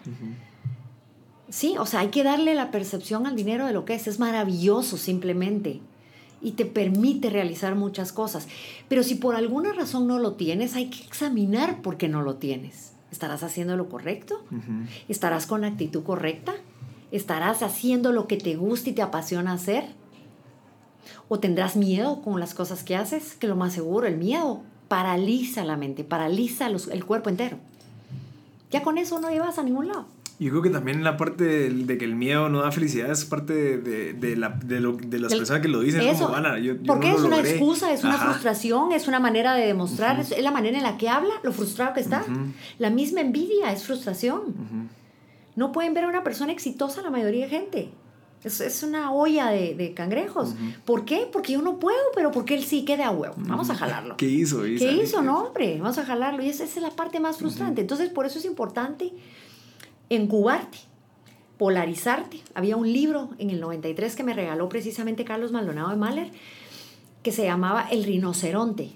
[1.48, 4.06] Sí, o sea, hay que darle la percepción al dinero de lo que es.
[4.06, 5.80] Es maravilloso simplemente.
[6.46, 8.46] Y te permite realizar muchas cosas.
[8.88, 12.36] Pero si por alguna razón no lo tienes, hay que examinar por qué no lo
[12.36, 12.92] tienes.
[13.10, 14.44] ¿Estarás haciendo lo correcto?
[15.08, 16.54] ¿Estarás con la actitud correcta?
[17.10, 19.86] ¿Estarás haciendo lo que te gusta y te apasiona hacer?
[21.28, 23.34] ¿O tendrás miedo con las cosas que haces?
[23.34, 27.58] Que lo más seguro, el miedo paraliza la mente, paraliza el cuerpo entero.
[28.70, 30.06] Ya con eso no llevas a ningún lado.
[30.38, 33.78] Yo creo que también la parte de, que el miedo no da felicidad es parte
[33.78, 34.80] de, la, de,
[35.18, 36.02] las personas que lo dicen.
[36.02, 40.20] Eso, como, yo, porque es una excusa, es una frustración, es una manera de demostrar,
[40.20, 42.24] es, la manera en la que habla, lo frustrado que está.
[42.78, 44.90] La misma envidia es frustración.
[45.54, 47.90] No pueden ver a una persona exitosa la mayoría de gente.
[48.44, 50.54] Es, es una olla de, de cangrejos.
[50.84, 51.26] ¿Por qué?
[51.32, 53.36] Porque yo no puedo, pero porque él sí queda a huevo.
[53.38, 54.18] Vamos a jalarlo.
[54.18, 54.62] ¿Qué hizo?
[54.64, 55.22] ¿Qué hizo?
[55.22, 56.42] No, hombre, vamos a jalarlo.
[56.42, 57.80] Y esa, es la parte más frustrante.
[57.80, 59.14] Entonces, por eso es importante
[60.10, 60.78] encubarte,
[61.58, 62.40] polarizarte.
[62.54, 66.30] Había un libro en el 93 que me regaló precisamente Carlos Maldonado de Mahler
[67.26, 68.92] que se llamaba El rinoceronte.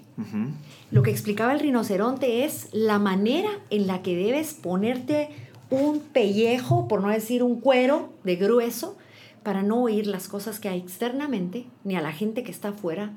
[0.89, 5.27] Lo que explicaba el rinoceronte es la manera en la que debes ponerte
[5.69, 8.97] un pellejo, por no decir un cuero de grueso,
[9.43, 13.11] para no oír las cosas que hay externamente, ni a la gente que está afuera.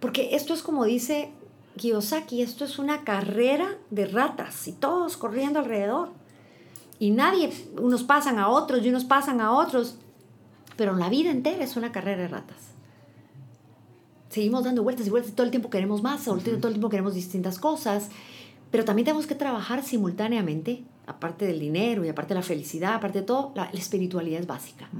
[0.00, 1.30] Porque esto es como dice
[1.78, 6.10] Kiyosaki, esto es una carrera de ratas y todos corriendo alrededor.
[6.98, 9.96] Y nadie, unos pasan a otros y unos pasan a otros,
[10.76, 12.56] pero la vida entera es una carrera de ratas.
[14.30, 17.14] Seguimos dando vueltas y vueltas y todo el tiempo queremos más, todo el tiempo queremos
[17.14, 18.08] distintas cosas,
[18.70, 23.20] pero también tenemos que trabajar simultáneamente aparte del dinero y aparte de la felicidad, aparte
[23.20, 24.90] de todo, la, espiritualidad es básica.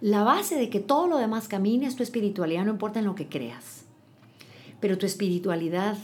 [0.00, 3.14] La base de que todo lo demás camine es tu espiritualidad, no importa en lo
[3.14, 3.84] que creas.
[4.80, 5.98] Pero tu espiritualidad,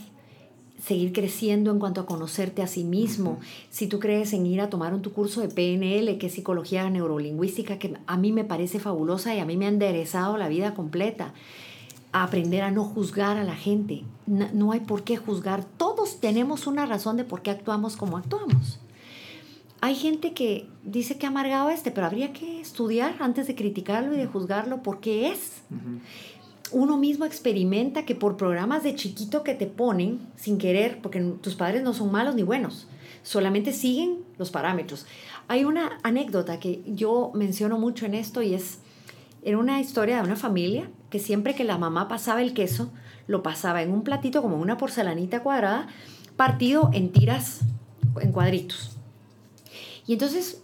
[0.83, 3.39] seguir creciendo en cuanto a conocerte a sí mismo.
[3.71, 6.89] Si tú crees en ir a tomar un tu curso de PNL, que es psicología
[6.91, 10.75] neurolingüística, que a mí me parece fabulosa y a mí me ha enderezado la vida
[10.75, 11.33] completa.
[12.12, 14.05] A aprender a no juzgar a la gente.
[14.27, 15.65] no hay por qué juzgar.
[15.65, 18.79] Todos tenemos una razón de por qué actuamos como actuamos
[19.81, 24.17] hay gente que dice que amargado este, pero habría que estudiar antes de criticarlo y
[24.17, 25.62] de juzgarlo porque es.
[26.72, 31.55] Uno mismo experimenta que por programas de chiquito que te ponen sin querer, porque tus
[31.55, 32.88] padres no son malos ni buenos,
[33.22, 35.07] solamente siguen los parámetros.
[35.48, 38.79] Hay una anécdota que yo menciono mucho en esto y es
[39.42, 42.90] en una historia de una familia que siempre que la mamá pasaba el queso,
[43.29, 45.88] lo pasaba en un platito como una porcelanita cuadrada,
[46.37, 47.61] partido en tiras,
[48.20, 48.96] en cuadritos.
[50.07, 50.62] Y entonces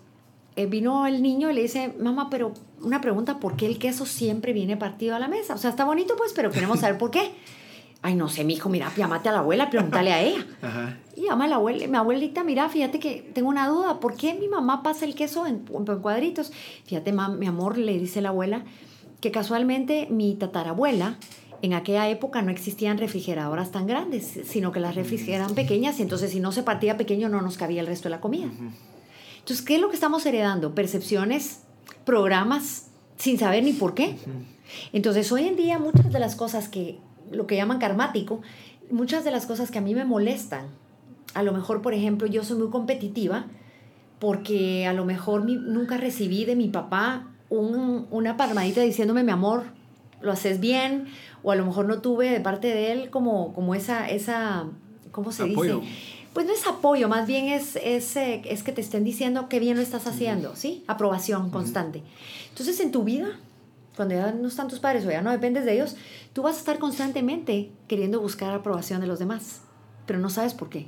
[0.56, 4.06] eh, vino el niño y le dice, mamá, pero una pregunta, ¿por qué el queso
[4.06, 5.54] siempre viene partido a la mesa?
[5.54, 7.32] O sea, está bonito pues, pero queremos saber por qué.
[8.02, 10.46] Ay, no sé, mi hijo, mira, llámate a la abuela, pregúntale a ella.
[11.14, 14.32] Y llama a la abuela, mi abuelita, mira, fíjate que tengo una duda, ¿por qué
[14.32, 15.58] mi mamá pasa el queso en,
[16.00, 16.50] cuadritos?
[16.86, 18.64] Fíjate, mi amor, le dice la abuela,
[19.20, 21.18] que casualmente mi tatarabuela,
[21.62, 26.02] en aquella época no existían refrigeradoras tan grandes, sino que las refris eran pequeñas y
[26.02, 28.50] entonces si no se partía pequeño no nos cabía el resto de la comida.
[29.38, 30.74] Entonces, ¿qué es lo que estamos heredando?
[30.74, 31.60] Percepciones,
[32.04, 34.16] programas, sin saber ni por qué.
[34.92, 36.98] Entonces, hoy en día muchas de las cosas que,
[37.30, 38.40] lo que llaman karmático,
[38.90, 40.66] muchas de las cosas que a mí me molestan,
[41.34, 43.46] a lo mejor, por ejemplo, yo soy muy competitiva
[44.18, 49.64] porque a lo mejor nunca recibí de mi papá una palmadita diciéndome, mi amor,
[50.20, 51.06] lo haces bien,
[51.42, 54.66] o a lo mejor no tuve de parte de él como, como esa, esa,
[55.10, 55.80] ¿cómo se dice?
[56.32, 59.60] Pues no es apoyo, más bien es, es, eh, es, que te estén diciendo qué
[59.60, 60.82] bien lo estás haciendo, ¿sí?
[60.86, 62.02] Aprobación constante.
[62.48, 63.38] Entonces, en tu vida,
[63.96, 65.94] cuando ya no están tus padres o ya no dependes de ellos,
[66.32, 69.60] tú vas a estar constantemente queriendo buscar aprobación de los demás,
[70.06, 70.86] pero no sabes por qué.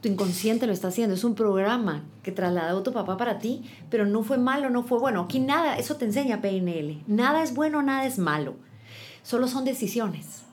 [0.00, 4.06] Tu inconsciente lo está haciendo, es un programa que trasladó tu papá para ti, pero
[4.06, 5.22] no fue malo, no fue bueno.
[5.22, 7.02] Aquí nada, eso te enseña PNL.
[7.06, 8.56] Nada es bueno, nada es malo.
[9.22, 10.45] Solo son decisiones.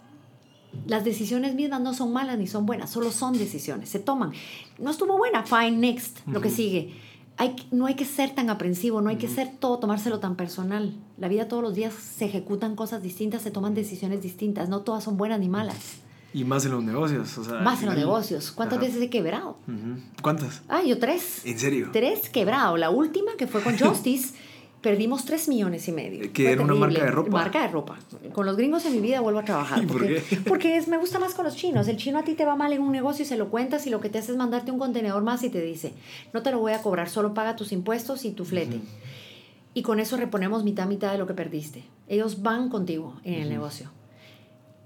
[0.88, 4.32] Las decisiones mismas no son malas ni son buenas, solo son decisiones, se toman.
[4.80, 6.94] No estuvo buena, fine, next, lo que sigue.
[7.38, 10.94] Hay, no hay que ser tan aprensivo, no hay que ser todo, tomárselo tan personal.
[11.18, 15.04] La vida todos los días se ejecutan cosas distintas, se toman decisiones distintas, no todas
[15.04, 16.04] son buenas ni malas.
[16.34, 18.52] Y más en los negocios, o sea, Más en los negocios.
[18.52, 19.58] ¿Cuántas veces he quebrado?
[20.22, 20.64] ¿Cuántas?
[20.68, 21.46] Ah, yo tres.
[21.46, 21.90] ¿En serio?
[21.94, 22.76] Tres quebrado.
[22.76, 24.34] La última, que fue con Justice,
[24.84, 26.32] perdimos 3 millones y medio.
[26.32, 27.32] Que era una marca de ropa.
[27.32, 27.98] Marca de ropa.
[28.34, 29.88] Con los gringos en mi vida vuelvo a trabajar.
[29.88, 30.36] porque, por qué?
[30.48, 31.88] Porque es, me gusta más con los chinos.
[31.88, 33.90] El chino a ti te va mal en un negocio y se lo cuentas y
[33.90, 35.94] lo que te hace es mandarte un contenedor más y te dice,
[36.34, 38.82] no te lo voy a cobrar, solo paga tus impuestos y tu flete.
[39.74, 41.84] Y con eso reponemos mitad, mitad de lo que perdiste.
[42.08, 43.90] Ellos van contigo en el negocio.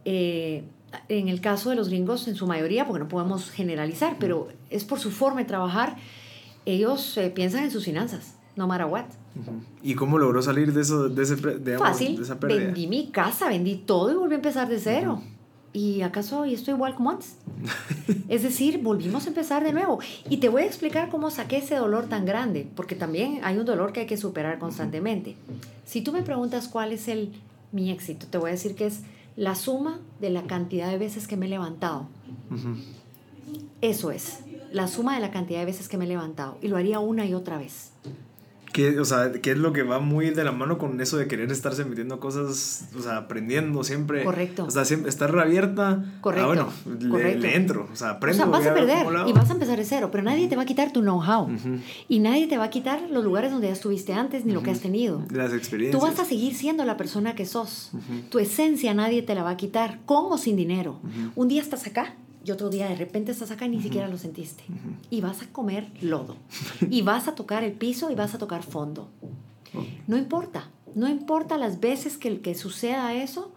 [0.06, 0.64] Eh,
[1.10, 4.86] en el caso de los gringos, en su mayoría, porque no podemos generalizar, pero es
[4.86, 5.98] por su forma de trabajar,
[6.66, 9.06] ellos eh, piensan en sus finanzas, no matter what.
[9.84, 12.22] ¿Y cómo logró salir de, eso, de, ese, de, Fácil.
[12.22, 12.66] esa pérdida?
[12.66, 15.22] Vendí mi casa, vendí todo y volví a empezar de cero.
[15.74, 17.36] ¿Y acaso estoy igual como antes?
[18.30, 20.00] es decir, volvimos a empezar de nuevo.
[20.30, 23.66] Y te voy a explicar cómo saqué ese dolor tan grande, porque también hay un
[23.66, 25.36] dolor que hay que superar constantemente.
[25.86, 27.34] Si tú me preguntas cuál es el,
[27.72, 29.02] mi éxito, te voy a decir que es
[29.36, 32.08] la suma de la cantidad de veces que me he levantado.
[33.82, 34.40] Eso es,
[34.72, 36.58] la suma de la cantidad de veces que me he levantado.
[36.62, 37.92] Y lo haría una y otra vez.
[38.74, 41.28] ¿Qué, o sea, ¿qué es lo que va muy de la mano con eso de
[41.28, 44.24] querer estarse metiendo cosas, o sea, aprendiendo siempre?
[44.24, 44.66] Correcto.
[44.66, 46.04] O sea, siempre estar reabierta.
[46.22, 46.44] Correcto.
[46.44, 48.44] Ah, bueno, Le, entro, o sea, aprendo.
[48.44, 50.64] O sea, vas a perder y vas a empezar de cero, pero nadie te va
[50.64, 51.50] a quitar tu know-how.
[52.08, 54.72] Y nadie te va a quitar los lugares donde ya estuviste antes ni lo que
[54.72, 55.24] has tenido.
[55.32, 56.00] Las experiencias.
[56.00, 57.92] Tú vas a seguir siendo la persona que sos.
[58.30, 61.00] Tu esencia nadie te la va a quitar, con o sin dinero.
[61.36, 62.16] Un día estás acá
[62.48, 64.64] y otro día de repente estás acá y ni siquiera lo sentiste.
[65.10, 66.38] Y vas a comer lodo.
[66.90, 69.10] y vas a tocar el piso y vas a tocar fondo.
[70.08, 70.70] No importa.
[70.96, 73.52] No importa las veces que, que suceda eso.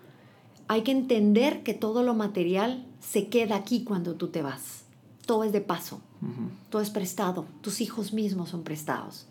[0.66, 4.82] Hay que entender que todo lo material se queda aquí cuando tú te vas.
[5.24, 6.00] Todo es de paso.
[6.68, 7.46] Todo es prestado.
[7.60, 9.26] Tus hijos mismos son prestados.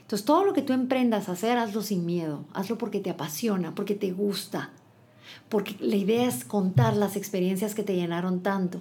[0.00, 2.46] Entonces, todo lo que tú emprendas a hacer, hazlo sin miedo.
[2.54, 4.70] Hazlo porque te apasiona, porque te gusta
[5.48, 8.80] porque la idea es contar las experiencias que te llenaron tanto.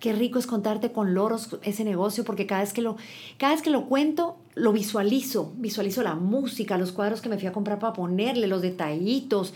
[0.00, 2.96] Qué rico es contarte con loros ese negocio, porque cada vez que lo,
[3.38, 5.52] cada vez que lo cuento, lo visualizo.
[5.56, 9.54] Visualizo la música, los cuadros que me fui a comprar para ponerle, los detallitos,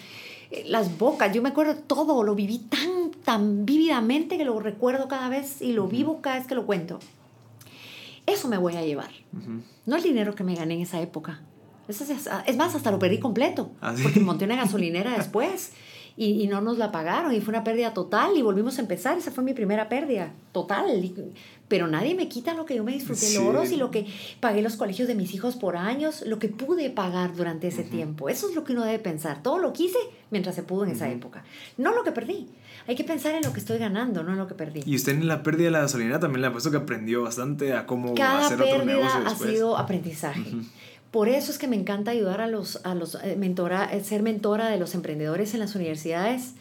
[0.51, 1.35] eh, las bocas.
[1.35, 5.73] Yo me acuerdo todo, lo viví tan, tan vívidamente que lo recuerdo cada vez y
[5.73, 6.99] lo vivo cada vez que lo cuento.
[8.25, 9.11] Eso me voy a llevar.
[9.87, 11.41] No el dinero que me gané en esa época.
[11.88, 13.72] Es, más, hasta lo perdí completo.
[13.81, 15.72] ¿Ah, porque monté una gasolinera después
[16.20, 19.16] y, no nos la pagaron y fue una pérdida total y volvimos a empezar.
[19.16, 20.87] Esa fue mi primera pérdida total.
[21.68, 23.37] Pero nadie me quita lo que yo me disfruté sí.
[23.37, 24.07] loros y lo que
[24.40, 28.29] pagué los colegios de mis hijos por años, lo que pude pagar durante ese tiempo.
[28.29, 29.44] Eso es lo que uno debe pensar.
[29.44, 29.98] Todo lo que hice
[30.31, 31.44] mientras se pudo en esa época.
[31.77, 32.48] No lo que perdí.
[32.88, 34.83] Hay que pensar en lo que estoy ganando, no en lo que perdí.
[34.87, 37.74] Y usted en la pérdida de la gasolina también le ha puesto que aprendió bastante
[37.74, 40.42] a cómo hacer otro negocio ha sido aprendizaje.
[41.11, 44.23] Por eso es que me encanta ayudar a los, a los eh, mentora, eh, ser
[44.23, 46.55] mentora de los emprendedores en las universidades,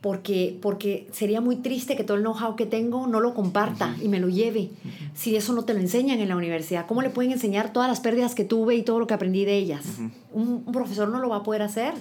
[0.00, 4.08] porque, porque sería muy triste que todo el know-how que tengo no lo comparta y
[4.08, 4.70] me lo lleve,
[5.14, 6.86] si eso no te lo enseñan en la universidad.
[6.86, 9.56] ¿Cómo le pueden enseñar todas las pérdidas que tuve y todo lo que aprendí de
[9.56, 9.84] ellas?
[10.32, 11.94] un, un profesor no lo va a poder hacer.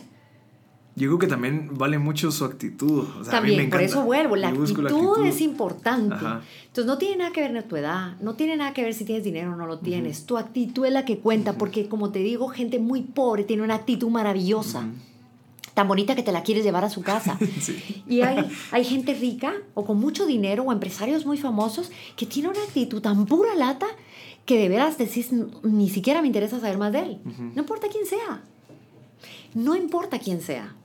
[0.96, 3.06] Yo creo que también vale mucho su actitud.
[3.30, 4.36] también, por eso vuelvo.
[4.36, 6.16] La actitud, es importante.
[6.16, 9.04] Entonces, no tiene nada que ver con tu edad, no tiene nada que ver si
[9.04, 10.26] tienes dinero o no lo tienes.
[10.26, 13.76] Tu actitud es la que cuenta, porque como te digo, gente muy pobre tiene una
[13.76, 14.88] actitud maravillosa.
[15.74, 17.40] Tan bonita que te la quieres llevar a su casa.
[18.08, 22.52] Y hay, hay gente rica o con mucho dinero o empresarios muy famosos que tienen
[22.52, 23.88] una actitud tan pura lata
[24.46, 25.32] que de veras decís,
[25.64, 27.20] ni siquiera me interesa saber más de él.
[27.56, 28.44] No importa quién sea.
[29.56, 30.76] No importa quién sea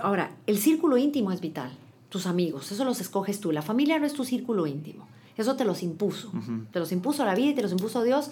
[0.00, 1.70] ahora, el círculo íntimo es vital.
[2.08, 3.52] Tus amigos, eso los escoges tú.
[3.52, 5.06] La familia no es tu círculo íntimo.
[5.36, 6.32] Eso te los impuso.
[6.72, 8.30] Te los impuso la vida y te los impuso Dios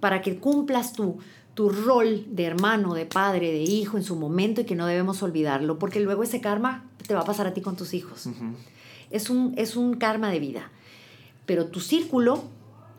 [0.00, 1.18] para que cumplas tu,
[1.54, 5.22] tu rol de hermano, de padre, de hijo en su momento y que no debemos
[5.22, 8.28] olvidarlo, porque luego ese karma te va a pasar a ti con tus hijos.
[9.10, 10.70] es, un, es un karma de vida.
[11.46, 12.44] Pero tu círculo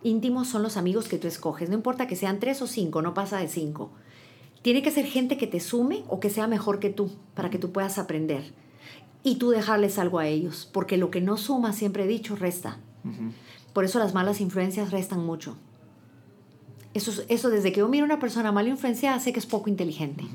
[0.04, 1.70] íntimo son los amigos que tú escoges.
[1.70, 3.92] No importa que sean tres o cinco, no pasa de cinco.
[4.62, 7.58] Tiene que ser gente que te sume o que sea mejor que tú para que
[7.58, 8.54] tú puedas aprender.
[9.24, 12.80] Y tú dejarles algo a ellos, porque lo que no suma, siempre he dicho, resta.
[13.74, 15.58] Por eso las malas influencias restan mucho.
[16.94, 19.70] Eso, eso desde que yo miro a una persona mal influenciada, sé que es poco
[19.70, 20.26] inteligente.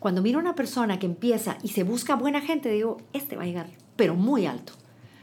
[0.00, 3.44] Cuando miro a una persona que empieza y se busca buena gente, digo, este va
[3.44, 4.72] a llegar, pero muy alto,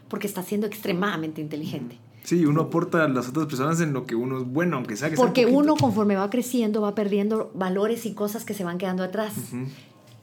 [0.08, 2.00] porque está siendo extremadamente inteligente.
[2.24, 5.10] Sí, uno aporta a las otras personas en lo que uno es bueno, aunque sea
[5.10, 9.04] que Porque uno conforme va creciendo va perdiendo valores y cosas que se van quedando
[9.04, 9.34] atrás.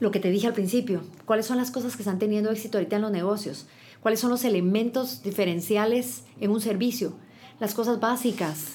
[0.00, 2.96] Lo que te dije al principio, ¿cuáles son las cosas que están teniendo éxito ahorita
[2.96, 3.66] en los negocios?
[4.00, 7.14] ¿Cuáles son los elementos diferenciales en un servicio?
[7.58, 8.74] Las cosas básicas.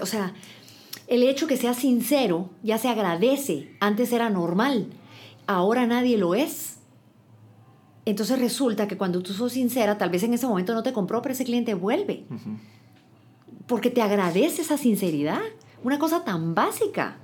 [0.00, 0.34] O sea,
[1.08, 3.74] el hecho que sea sincero ya se agradece.
[3.80, 4.86] Antes era normal,
[5.46, 6.77] ahora nadie lo es.
[8.08, 11.20] Entonces resulta que cuando tú sos sincera, tal vez en ese momento no te compró,
[11.20, 12.24] pero ese cliente vuelve.
[13.66, 15.42] Porque te agradece esa sinceridad.
[15.84, 17.18] Una cosa tan básica.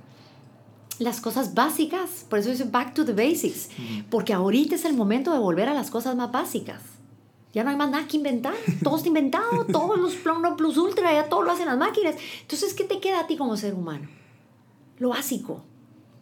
[0.99, 3.69] Las cosas básicas, por eso dice back to the basics.
[4.11, 6.83] Porque ahorita es el momento de volver a las cosas más básicas.
[7.51, 8.53] Ya no hay más nada que inventar.
[8.83, 9.65] Todo está inventado.
[9.71, 12.13] todos los Plum Plus Ultra, ya todo lo hacen las máquinas.
[12.41, 14.07] Entonces, ¿qué te queda a ti como ser humano?
[14.99, 15.63] Lo básico.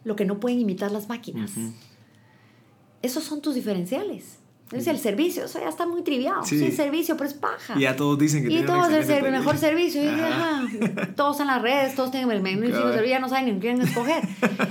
[0.04, 1.50] Lo que no pueden imitar las máquinas.
[3.02, 4.38] Esos son tus diferenciales.
[4.72, 6.44] Es el servicio, eso ya está muy trivial.
[6.44, 6.72] Sí.
[6.72, 7.74] servicio, pero es paja.
[7.76, 10.00] Y ya todos dicen que Y todos el mejor servicio.
[11.16, 14.26] todos en las redes, todos tienen el menú servicio, ya no saben ni quién escoger.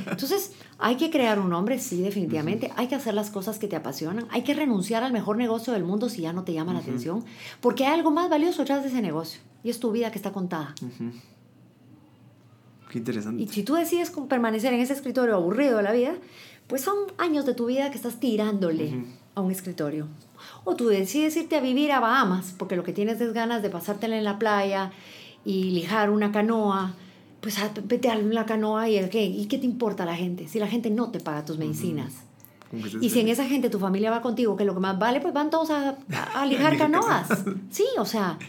[0.10, 2.71] Entonces, hay que crear un nombre, sí, definitivamente.
[2.75, 4.25] Hay que hacer las cosas que te apasionan.
[4.32, 7.23] Hay que renunciar al mejor negocio del mundo si ya no te llama la atención.
[7.62, 9.41] Porque hay algo más valioso detrás de ese negocio.
[9.63, 10.73] Y es tu vida que está contada.
[12.89, 13.41] Qué interesante.
[13.41, 16.15] Y si tú decides permanecer en ese escritorio aburrido de la vida,
[16.67, 20.08] pues son años de tu vida que estás tirándole a un escritorio.
[20.63, 23.69] O tú decides irte a vivir a Bahamas, porque lo que tienes es ganas de
[23.69, 24.91] pasártela en la playa
[25.46, 26.93] y lijar una canoa.
[27.41, 29.24] Pues ah, vete a la canoa y ¿qué?
[29.26, 30.48] ¿Y qué te importa la gente?
[30.48, 32.13] Si la gente no te paga tus medicinas.
[33.02, 35.34] Y si en esa gente tu familia va contigo, que lo que más vale, pues
[35.34, 35.96] van todos a,
[36.34, 37.28] a lijar canoas.
[37.69, 38.39] Sí, o sea,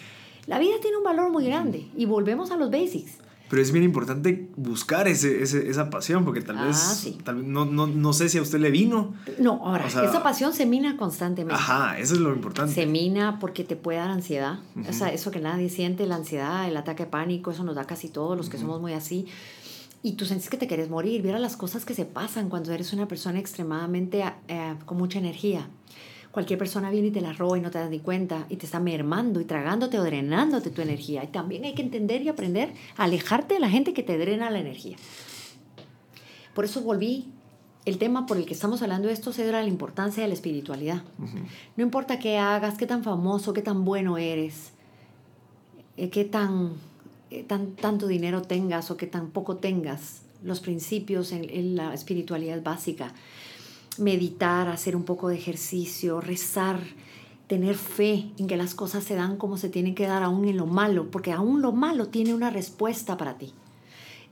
[0.46, 1.88] la vida tiene un valor muy grande.
[1.96, 3.18] Y volvemos a los basics.
[3.50, 6.76] Pero es bien importante buscar ese, esa pasión, porque tal vez,
[7.06, 9.14] ah, tal no, no, no, sé si a usted le vino.
[9.38, 11.54] No, ahora, esa pasión se mina constantemente.
[11.54, 12.72] Ajá, eso es lo importante.
[12.72, 14.60] Se mina porque te puede dar ansiedad.
[14.88, 17.84] O sea, eso que nadie siente, la ansiedad, el ataque de pánico, eso nos da
[17.84, 19.26] casi todos los que somos muy así.
[20.02, 21.22] Y tú sientes que te quieres morir.
[21.22, 25.68] Viera las cosas que se pasan cuando eres una persona extremadamente eh, con mucha energía.
[26.34, 28.66] Cualquier persona viene y te la roba y no te das ni cuenta y te
[28.66, 31.22] está mermando y tragándote o drenándote tu energía.
[31.22, 34.50] Y también hay que entender y aprender a alejarte de la gente que te drena
[34.50, 34.96] la energía.
[36.52, 37.28] Por eso volví.
[37.84, 41.02] El tema por el que estamos hablando de esto era la importancia de la espiritualidad.
[41.76, 44.72] No importa qué hagas, qué tan famoso, qué tan bueno eres,
[45.96, 46.72] eh, qué tan,
[47.30, 51.94] eh, tan tanto dinero tengas o qué tan poco tengas, los principios en, en la
[51.94, 53.12] espiritualidad básica
[53.98, 56.80] meditar, hacer un poco de ejercicio, rezar,
[57.46, 60.56] tener fe en que las cosas se dan como se tienen que dar aún en
[60.56, 63.52] lo malo, porque aún lo malo tiene una respuesta para ti.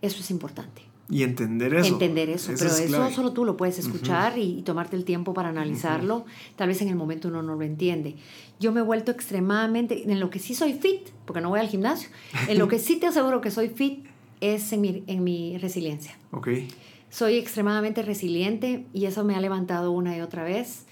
[0.00, 0.82] Eso es importante.
[1.10, 1.92] Y entender eso.
[1.92, 6.24] Entender eso, pero eso solo tú lo puedes escuchar y, tomarte el tiempo para analizarlo.
[6.56, 8.16] Tal vez en el momento uno no lo entiende.
[8.58, 11.68] Yo me he vuelto extremadamente, en lo que sí soy fit, porque no voy al
[11.68, 12.08] gimnasio,
[12.48, 14.06] en lo que sí te aseguro que soy fit
[14.40, 16.16] es en mi, en mi resiliencia.
[16.30, 16.48] Ok.
[17.12, 20.86] Soy extremadamente resiliente y eso me ha levantado una y otra vez.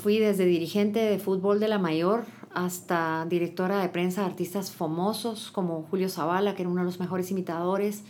[0.00, 5.50] fui desde dirigente de fútbol de la mayor hasta directora de prensa de artistas famosos
[5.50, 8.02] como Julio Zavala, que era uno de los mejores imitadores,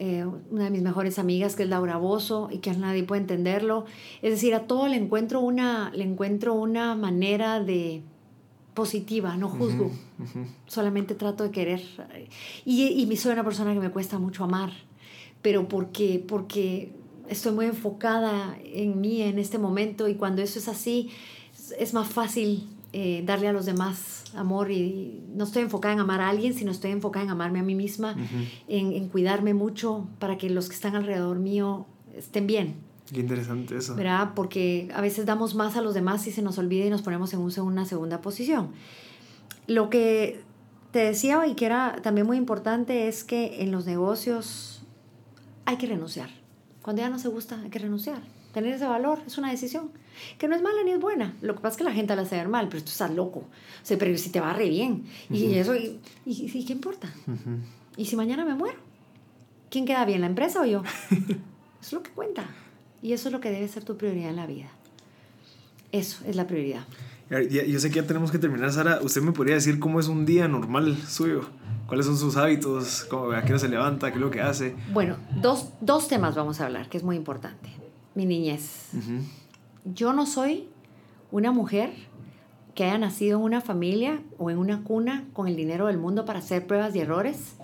[0.00, 3.84] eh, una de mis mejores amigas que es Laura Bozo y que nadie puede entenderlo.
[4.20, 8.02] Es decir, a todo le encuentro una, le encuentro una manera de
[8.74, 9.92] positiva, no juzgo,
[10.66, 11.82] solamente trato de querer.
[12.64, 14.72] Y, y soy una persona que me cuesta mucho amar,
[15.46, 16.90] pero porque, porque
[17.28, 21.10] estoy muy enfocada en mí en este momento y cuando eso es así,
[21.78, 26.20] es más fácil eh, darle a los demás amor y no estoy enfocada en amar
[26.20, 28.16] a alguien, sino estoy enfocada en amarme a mí misma,
[28.66, 31.86] en, en, cuidarme mucho para que los que están alrededor mío
[32.16, 32.74] estén bien.
[33.14, 33.94] Qué interesante eso.
[33.94, 34.32] ¿Verdad?
[34.34, 37.32] Porque a veces damos más a los demás y se nos olvida y nos ponemos
[37.32, 38.70] en una segunda posición.
[39.68, 40.40] Lo que
[40.90, 44.75] te decía y que era también muy importante es que en los negocios
[45.66, 46.30] hay que renunciar.
[46.80, 48.18] Cuando ya no se gusta, hay que renunciar.
[48.54, 49.90] Tener ese valor es una decisión
[50.38, 51.36] que no es mala ni es buena.
[51.42, 53.40] Lo que pasa es que la gente la hace ver mal, pero tú estás loco.
[53.40, 53.46] O
[53.82, 55.04] sea, pero si te va re bien.
[55.28, 57.12] Y eso, y, y, qué importa?
[57.96, 58.78] ¿Y si mañana me muero?
[59.68, 60.82] ¿Quién queda bien, la empresa o yo?
[61.10, 61.36] eso
[61.82, 62.46] es lo que cuenta.
[63.02, 64.70] Y eso es lo que debe ser tu prioridad en la vida.
[65.92, 66.84] Eso es la prioridad.
[67.28, 69.00] Yo sé que ya tenemos que terminar, Sara.
[69.02, 71.50] ¿Usted me podría decir cómo es un día normal suyo?
[71.86, 73.04] ¿Cuáles son sus hábitos?
[73.08, 74.10] ¿Cómo, ¿A qué hora se levanta?
[74.10, 74.74] ¿Qué es lo que hace?
[74.92, 77.70] Bueno, dos, dos temas vamos a hablar, que es muy importante.
[78.14, 78.90] Mi niñez
[79.94, 80.68] yo no soy
[81.30, 81.92] una mujer
[82.74, 86.24] que haya nacido en una familia o en una cuna con el dinero del mundo
[86.24, 87.56] para hacer pruebas y errores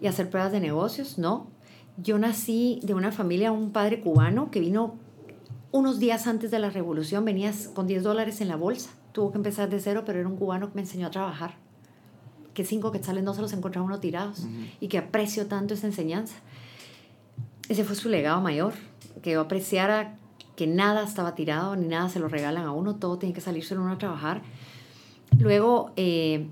[0.00, 1.48] y hacer pruebas de negocios, no.
[1.96, 4.96] Yo nací de una familia, un padre cubano que vino
[5.70, 8.90] unos días antes de la revolución, venía con 10 dólares en la bolsa.
[9.12, 11.56] Tuvo que empezar de cero, pero era un cubano que me enseñó a trabajar.
[12.58, 14.48] Que cinco quetzales no se los encontraba uno tirados
[14.80, 16.34] y que aprecio tanto esa enseñanza.
[17.68, 18.72] Ese fue su legado mayor,
[19.22, 20.16] que yo apreciara
[20.56, 23.78] que nada estaba tirado, ni nada se lo regalan a uno, todo tiene que salirse
[23.78, 24.42] uno a trabajar.
[25.38, 26.48] Luego eh,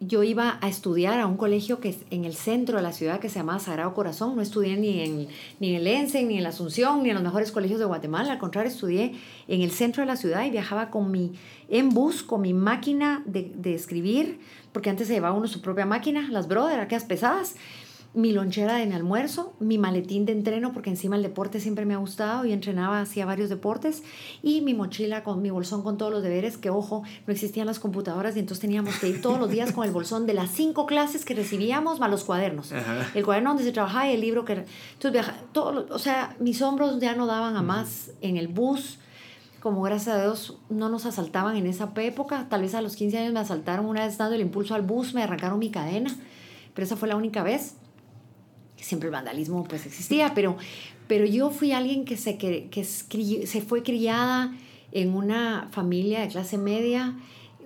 [0.00, 3.18] yo iba a estudiar a un colegio que es en el centro de la ciudad
[3.18, 4.36] que se llama Sagrado Corazón.
[4.36, 5.28] No estudié ni en,
[5.58, 8.32] ni en el ENSE, ni en la Asunción, ni en los mejores colegios de Guatemala.
[8.32, 9.14] Al contrario, estudié
[9.48, 11.32] en el centro de la ciudad y viajaba con mi,
[11.70, 14.38] en bus con mi máquina de, de escribir,
[14.76, 17.54] porque antes se llevaba uno su propia máquina, las Brother, aquellas pesadas.
[18.12, 21.94] Mi lonchera de mi almuerzo, mi maletín de entreno, porque encima el deporte siempre me
[21.94, 24.02] ha gustado y entrenaba, hacía varios deportes,
[24.42, 27.78] y mi mochila con mi bolsón con todos los deberes, que ojo, no existían las
[27.78, 30.84] computadoras y entonces teníamos que ir todos los días con el bolsón de las cinco
[30.84, 32.70] clases que recibíamos, más los cuadernos.
[33.14, 34.52] El cuaderno donde se trabajaba y el libro que...
[34.92, 38.98] Entonces, viaja, todo, o sea, mis hombros ya no daban a más en el bus
[39.66, 42.46] como gracias a Dios no nos asaltaban en esa época.
[42.48, 45.12] Tal vez a los 15 años me asaltaron una vez dando el impulso al bus,
[45.12, 46.14] me arrancaron mi cadena,
[46.72, 47.74] pero esa fue la única vez
[48.76, 50.56] siempre el vandalismo pues existía, pero,
[51.08, 54.54] pero yo fui alguien que, se, que, que se fue criada
[54.92, 57.16] en una familia de clase media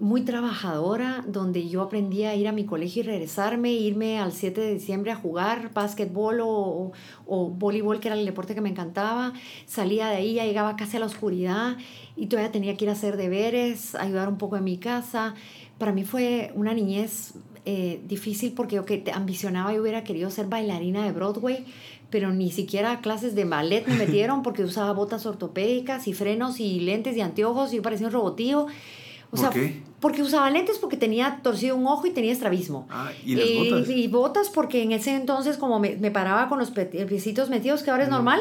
[0.01, 4.61] muy trabajadora, donde yo aprendí a ir a mi colegio y regresarme, irme al 7
[4.61, 6.93] de diciembre a jugar básquetbol o,
[7.27, 9.33] o, voleibol, que era el deporte que me encantaba.
[9.67, 11.77] Salía de ahí, ya llegaba casi a la oscuridad
[12.17, 15.35] y todavía tenía que ir a hacer deberes, ayudar un poco en mi casa.
[15.79, 17.35] Para mí fue una niñez
[17.67, 21.67] eh, difícil porque yo que ambicionaba y hubiera querido ser bailarina de Broadway,
[22.09, 26.81] pero ni siquiera clases de ballet me metieron porque usaba botas ortopédicas y frenos y
[26.81, 28.67] lentes y anteojos y yo parecía un robotío.
[29.33, 29.53] O sea,
[30.01, 32.87] porque usaba lentes porque tenía torcido un ojo y tenía estrabismo.
[32.91, 33.91] Ah, ¿y las eh, botas?
[33.91, 37.91] Y botas porque en ese entonces como me, me paraba con los piecitos metidos, que
[37.91, 38.41] ahora es normal.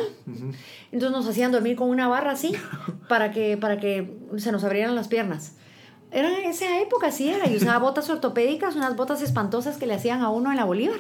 [0.92, 2.54] Entonces nos hacían dormir con una barra así
[3.10, 5.54] para que, para que se nos abrieran las piernas.
[6.12, 7.48] Era esa época, sí era.
[7.48, 11.00] Y usaba botas ortopédicas, unas botas espantosas que le hacían a uno en la Bolívar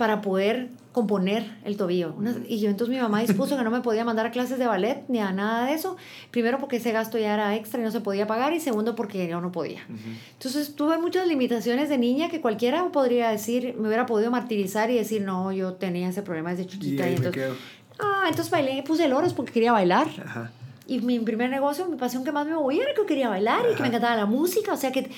[0.00, 2.14] para poder componer el tobillo.
[2.48, 5.04] y yo entonces mi mamá dispuso que no me podía mandar a clases de ballet
[5.08, 5.98] ni a nada de eso.
[6.30, 8.54] Primero porque ese gasto ya era extra y no se podía pagar.
[8.54, 9.86] Y segundo porque yo no podía.
[10.32, 14.94] Entonces tuve muchas limitaciones de niña que cualquiera podría decir, me hubiera podido martirizar y
[14.94, 17.06] decir, no, yo tenía ese problema desde chiquita.
[17.06, 17.52] Y, entonces,
[17.98, 20.08] ah, entonces bailé, puse el oros porque quería bailar.
[20.24, 20.50] Ajá.
[20.86, 23.66] Y mi primer negocio, mi pasión que más me movía era que yo quería bailar
[23.70, 24.72] y que me encantaba la música.
[24.72, 25.10] O sea que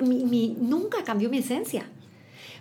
[0.00, 1.86] mi, mi, nunca cambió mi esencia.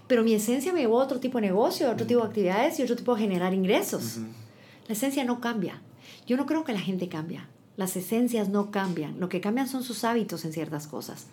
[0.07, 2.79] Pero mi esencia me llevó a otro tipo de negocio, a otro tipo de actividades
[2.79, 4.19] y otro tipo de generar ingresos.
[4.87, 5.81] La esencia no cambia.
[6.27, 7.47] Yo no creo que la gente cambia.
[7.77, 9.19] Las esencias no cambian.
[9.19, 11.27] Lo que cambian son sus hábitos en ciertas cosas.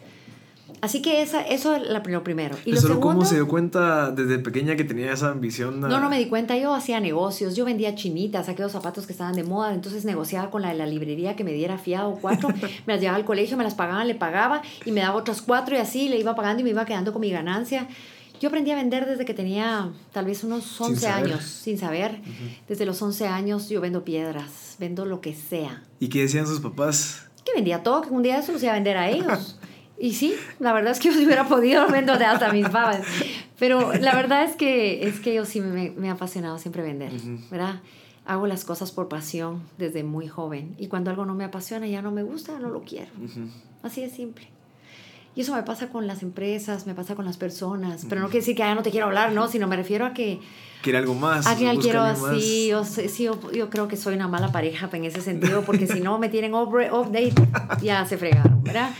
[0.81, 2.57] Así que esa, eso es lo primero.
[2.64, 5.81] Y lo segundo, cómo se dio cuenta desde pequeña que tenía esa ambición?
[5.81, 6.57] No, no me di cuenta.
[6.57, 10.62] Yo hacía negocios, yo vendía chinitas, aquellos zapatos que estaban de moda, entonces negociaba con
[10.62, 12.49] la de la librería que me diera fiado cuatro,
[12.87, 15.77] me las llevaba al colegio, me las pagaban, le pagaba y me daba otras cuatro
[15.77, 17.87] y así le iba pagando y me iba quedando con mi ganancia.
[18.41, 22.22] Yo aprendí a vender desde que tenía tal vez unos 11 años, sin saber.
[22.66, 25.82] Desde los 11 años yo vendo piedras, vendo lo que sea.
[25.99, 27.28] ¿Y qué decían sus papás?
[27.45, 29.59] Que vendía todo, que un día eso los iba a vender a ellos.
[29.99, 33.03] Y sí, la verdad es que yo si hubiera podido vendo de hasta mis babas.
[33.59, 37.12] Pero la verdad es que, es que yo sí me, me ha apasionado siempre vender,
[37.51, 37.82] ¿verdad?
[38.24, 40.74] Hago las cosas por pasión desde muy joven.
[40.78, 43.11] Y cuando algo no me apasiona, ya no me gusta, no lo quiero.
[43.82, 44.49] Así de simple.
[45.37, 48.05] Y eso me pasa con las empresas, me pasa con las personas.
[48.09, 50.12] Pero no quiere decir que ya no te quiero hablar, no, sino me refiero a
[50.12, 50.41] que...
[50.83, 51.47] Quiere algo más.
[51.47, 52.68] A que quiero así.
[52.68, 56.01] Yo, sí, yo, yo, creo que soy una mala pareja en ese sentido, porque si
[56.01, 57.35] no me tienen update,
[57.83, 58.91] ya se fregaron, ¿verdad?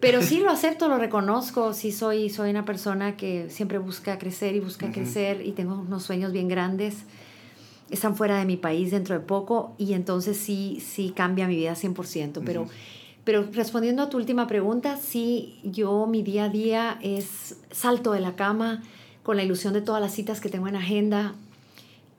[0.00, 4.54] Pero sí lo acepto, lo reconozco, sí soy, soy una persona que siempre busca crecer
[4.54, 7.04] y busca crecer y tengo unos sueños bien grandes.
[7.90, 11.72] Están fuera de mi país dentro de poco y entonces sí, sí cambia mi vida
[11.72, 12.42] 100%.
[12.44, 12.66] Pero,
[13.28, 18.20] pero respondiendo a tu última pregunta, sí, yo mi día a día es salto de
[18.20, 18.82] la cama
[19.22, 21.34] con la ilusión de todas las citas que tengo en agenda,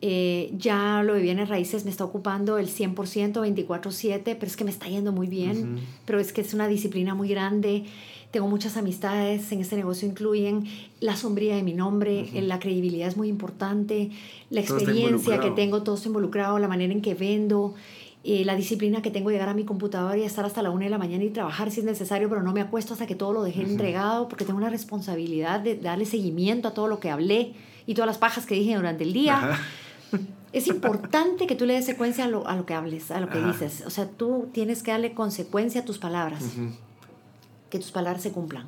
[0.02, 4.64] eh, ya lo de bienes raíces me está ocupando el 100%, 24/7, pero es que
[4.64, 7.86] me está yendo muy bien, pero es que es una disciplina muy grande.
[8.30, 10.66] Tengo muchas amistades en este negocio, incluyen
[11.00, 14.12] la sombría de mi nombre, la credibilidad es muy importante,
[14.52, 17.74] la experiencia que tengo, todo está involucrado, la manera en que vendo,
[18.24, 20.86] eh, la disciplina que tengo de llegar a mi computadora y estar hasta la una
[20.86, 23.32] de la mañana y trabajar si es necesario, pero no me acuesto hasta que todo
[23.32, 27.54] lo dejé entregado porque tengo una responsabilidad de darle seguimiento a todo lo que hablé
[27.86, 29.58] y todas las pajas que dije durante el día.
[30.52, 33.30] Es importante que tú le des secuencia a lo, a lo que hables, a lo
[33.30, 33.84] que dices.
[33.86, 36.44] O sea, tú tienes que darle consecuencia a tus palabras.
[37.70, 38.68] Que tus palabras se cumplan.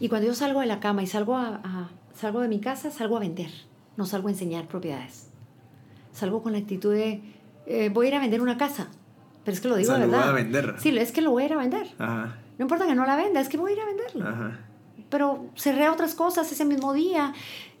[0.00, 3.18] Y cuando yo salgo de la cama y salgo, a, salgo de mi casa, salgo
[3.18, 3.50] a vender.
[3.98, 5.26] No salgo a enseñar propiedades.
[6.12, 7.20] Salgo con la actitud de,
[7.66, 8.88] eh, voy a ir a vender una casa.
[9.44, 10.28] Pero es que lo digo de verdad.
[10.28, 10.74] a vender.
[10.78, 11.86] Sí, es que lo voy a ir a vender.
[11.98, 14.58] No importa que no la venda, es que voy a ir a venderla.
[15.08, 17.32] Pero cerré otras cosas ese mismo día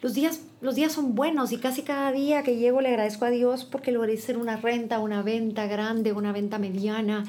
[0.02, 3.30] los días, los días son buenos y casi cada día que llego le agradezco a
[3.30, 7.24] Dios porque logré hacer una renta, una venta grande, una venta mediana.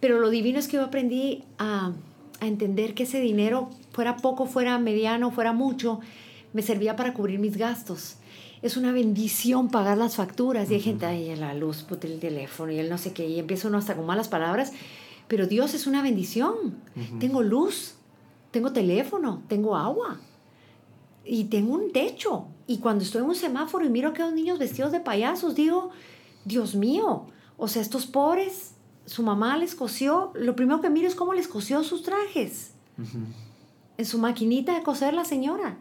[0.00, 1.92] Pero lo divino es que yo aprendí a,
[2.40, 6.00] a entender que ese dinero, fuera poco, fuera mediano, fuera mucho,
[6.52, 8.16] me servía para cubrir mis gastos.
[8.62, 10.70] Es una bendición pagar las facturas.
[10.70, 13.68] Y hay gente, ahí la luz, el teléfono y el no sé qué, y empieza
[13.68, 14.72] uno hasta con malas palabras.
[15.28, 16.76] Pero Dios es una bendición.
[17.18, 17.94] Tengo luz,
[18.50, 20.20] tengo teléfono, tengo agua
[21.24, 22.46] y tengo un techo.
[22.66, 25.90] Y cuando estoy en un semáforo y miro a aquellos niños vestidos de payasos, digo,
[26.44, 28.74] Dios mío, o sea, estos pobres,
[29.06, 32.72] su mamá les cosió, lo primero que miro es cómo les cosió sus trajes.
[33.96, 35.78] En su maquinita de coser la señora.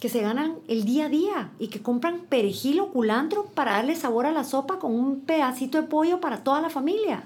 [0.00, 3.96] Que se ganan el día a día y que compran perejil o culantro para darle
[3.96, 7.24] sabor a la sopa con un pedacito de pollo para toda la familia.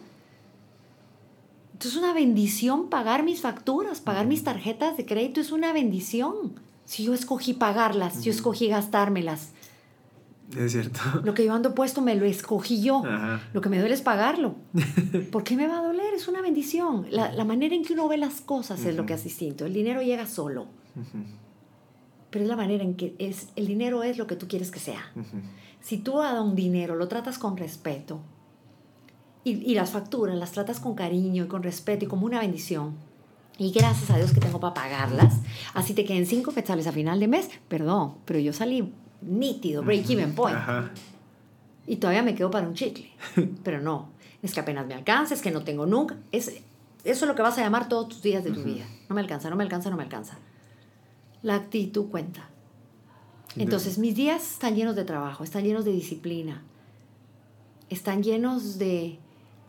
[1.73, 6.53] Entonces es una bendición pagar mis facturas, pagar mis tarjetas de crédito es una bendición.
[6.85, 9.53] Si yo escogí pagarlas, yo escogí gastármelas.
[10.57, 11.01] Es cierto.
[11.25, 13.03] Lo que yo ando puesto me lo escogí yo.
[13.53, 14.57] Lo que me duele es pagarlo.
[15.31, 16.13] ¿Por qué me va a doler?
[16.15, 17.07] Es una bendición.
[17.11, 19.65] La, manera en que uno ve las cosas es lo que es distinto.
[19.65, 20.67] El dinero llega solo.
[22.31, 24.79] Pero es la manera en que es, el dinero es lo que tú quieres que
[24.79, 25.13] sea.
[25.81, 28.21] Si tú a un dinero lo tratas con respeto
[29.45, 32.95] y, y las facturas las tratas con cariño y con respeto y como una bendición,
[33.61, 35.35] y gracias a Dios que tengo para pagarlas.
[35.75, 37.51] Así te queden cinco quetzales a final de mes.
[37.69, 40.59] Perdón, pero yo salí nítido, break-even point.
[41.87, 43.11] Y todavía me quedo para un chicle.
[43.63, 44.11] Pero no,
[44.43, 46.17] es que apenas me alcanza, es que no tengo nunca.
[46.33, 46.65] Es, eso
[47.05, 48.87] es lo que vas a llamar todos tus días de tu vida.
[49.09, 50.39] No me alcanza, no me alcanza, no me alcanza.
[51.43, 52.49] La actitud cuenta.
[53.57, 56.63] Entonces, mis días están llenos de trabajo, están llenos de disciplina,
[57.89, 59.19] están llenos de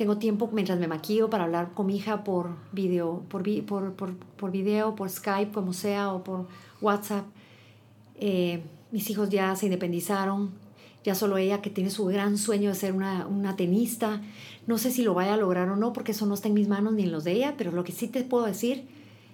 [0.01, 4.15] tengo tiempo mientras me maquillo para hablar con mi hija por video, por, por, por,
[4.15, 6.47] por video, por Skype, como sea, o por
[6.82, 7.26] WhatsApp.
[8.15, 10.49] Eh, mis hijos ya se independizaron,
[11.03, 14.24] ya solo ella que tiene su gran sueño de ser una, una, tenista.
[14.65, 16.67] No sé si lo vaya a lograr o no, porque eso no está en mis
[16.67, 18.88] manos ni en los de ella, pero lo que sí te puedo decir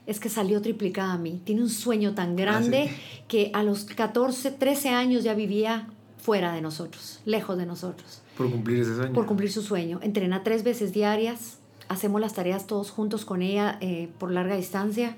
[0.08, 1.42] es que salió triplicada a mí.
[1.44, 2.90] Tiene un sueño tan ah, grande
[3.28, 5.88] que a los 14, 13 años ya vivía
[6.18, 8.22] fuera de nosotros, lejos de nosotros.
[8.38, 9.14] Por cumplir ese sueño.
[9.14, 10.00] Por cumplir su sueño.
[10.02, 15.16] Entrena tres veces diarias, hacemos las tareas todos juntos con ella eh, por larga distancia.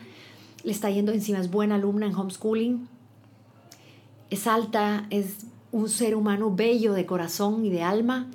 [0.63, 2.89] Le está yendo encima, es buena alumna en homeschooling.
[4.31, 8.27] Es alta, es un ser humano bello de corazón y de alma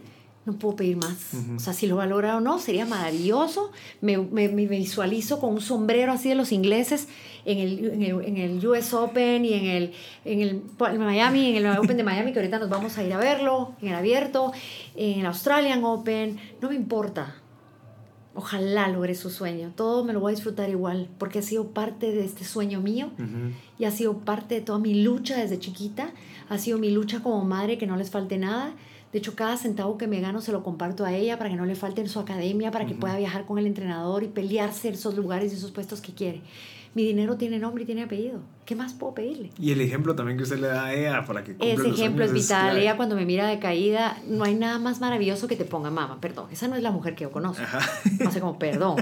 [0.47, 1.33] no puedo pedir más.
[1.57, 3.73] O sea, si lo valora o no, sería maravilloso.
[4.03, 7.09] Me, me, visualizo con un sombrero así de los ingleses
[7.47, 9.93] en el, en el, en el US Open y en el,
[10.27, 10.63] en el
[10.99, 13.89] Miami, en el Open de Miami, que ahorita nos vamos a ir a verlo, en
[13.89, 14.53] el abierto,
[14.97, 16.39] en el Australian Open.
[16.61, 17.37] No me importa.
[18.35, 19.73] Ojalá logre su sueño.
[19.75, 23.11] Todo me lo voy a disfrutar igual, porque ha sido parte de este sueño mío
[23.79, 26.11] y ha sido parte de toda mi lucha desde chiquita.
[26.51, 28.75] Ha sido mi lucha como madre, que no les falte nada
[29.15, 31.65] De hecho, cada centavo que me gano se lo comparto a ella para que no
[31.67, 34.95] le falte en su academia, para que pueda viajar con el entrenador y pelearse en
[34.95, 36.41] esos lugares y esos puestos que quiere.
[36.95, 38.41] Mi dinero tiene nombre y tiene apellido.
[38.65, 39.53] ¿Qué más puedo pedirle?
[39.57, 42.33] Y el ejemplo también que usted le da a ella para que Ese ejemplo es
[42.33, 42.77] vital.
[42.77, 46.21] ella cuando me mira de caída, no hay nada más maravilloso que te ponga mamá,
[46.21, 46.49] perdón.
[46.51, 47.63] Esa no es la mujer que yo conozco.
[48.19, 48.97] No sé como perdón.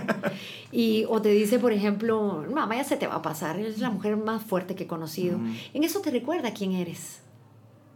[0.73, 3.59] Y o te dice, por ejemplo, mamá ya se te va a pasar.
[3.59, 5.39] Es la mujer más fuerte que he conocido.
[5.73, 7.23] En eso te recuerda quién eres.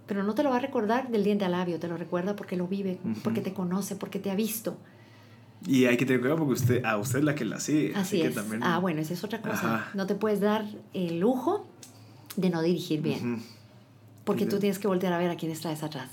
[0.07, 2.57] Pero no te lo va a recordar del diente al labio, te lo recuerda porque
[2.57, 4.77] lo vive, porque te conoce, porque te ha visto.
[5.67, 7.93] Y hay que tener cuidado porque usted, a usted es la que la sigue.
[7.97, 8.37] Así, es.
[8.61, 9.89] Ah, bueno, esa es otra cosa.
[9.95, 11.67] No te puedes dar el lujo
[12.37, 13.43] de no dirigir bien.
[14.25, 16.11] Porque tú tienes que voltear a ver a quién traes atrás.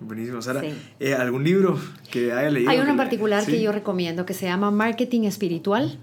[0.00, 0.62] Buenísimo, Sara.
[0.98, 1.78] Eh, ¿Algún libro
[2.10, 2.70] que haya leído?
[2.70, 5.98] Hay uno en particular que yo recomiendo que se llama Marketing Espiritual.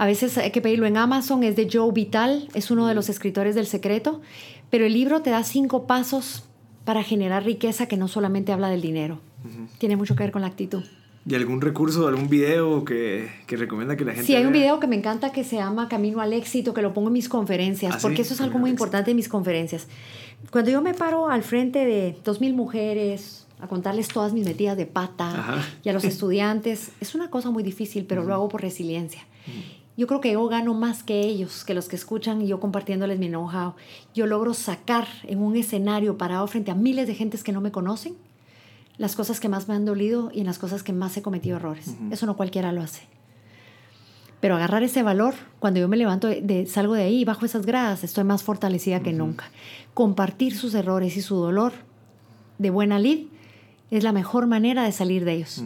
[0.00, 3.10] A veces hay que pedirlo en Amazon, es de Joe Vital, es uno de los
[3.10, 4.22] escritores del secreto,
[4.70, 6.44] pero el libro te da cinco pasos
[6.86, 9.20] para generar riqueza que no solamente habla del dinero,
[9.76, 10.82] tiene mucho que ver con la actitud.
[11.26, 14.80] ¿Y algún recurso, algún video que, que recomienda que la gente Sí, hay un video
[14.80, 17.96] que me encanta que se llama Camino al Éxito, que lo pongo en mis conferencias,
[17.96, 19.86] ¿Ah, porque eso es algo muy importante en mis conferencias.
[20.50, 24.78] Cuando yo me paro al frente de dos mil mujeres a contarles todas mis metidas
[24.78, 28.62] de pata y a los estudiantes, es una cosa muy difícil, pero lo hago por
[28.62, 29.26] resiliencia.
[30.00, 33.18] Yo creo que yo gano más que ellos, que los que escuchan y yo compartiéndoles
[33.18, 33.74] mi know-how.
[34.14, 37.70] Yo logro sacar en un escenario parado frente a miles de gentes que no me
[37.70, 38.14] conocen
[38.96, 41.58] las cosas que más me han dolido y en las cosas que más he cometido
[41.58, 41.96] errores.
[42.10, 43.02] Eso no cualquiera lo hace.
[44.40, 47.66] Pero agarrar ese valor, cuando yo me levanto, de, salgo de ahí y bajo esas
[47.66, 49.50] gradas, estoy más fortalecida que nunca.
[49.92, 51.74] Compartir sus errores y su dolor
[52.56, 53.26] de buena lid
[53.90, 55.62] es la mejor manera de salir de ellos.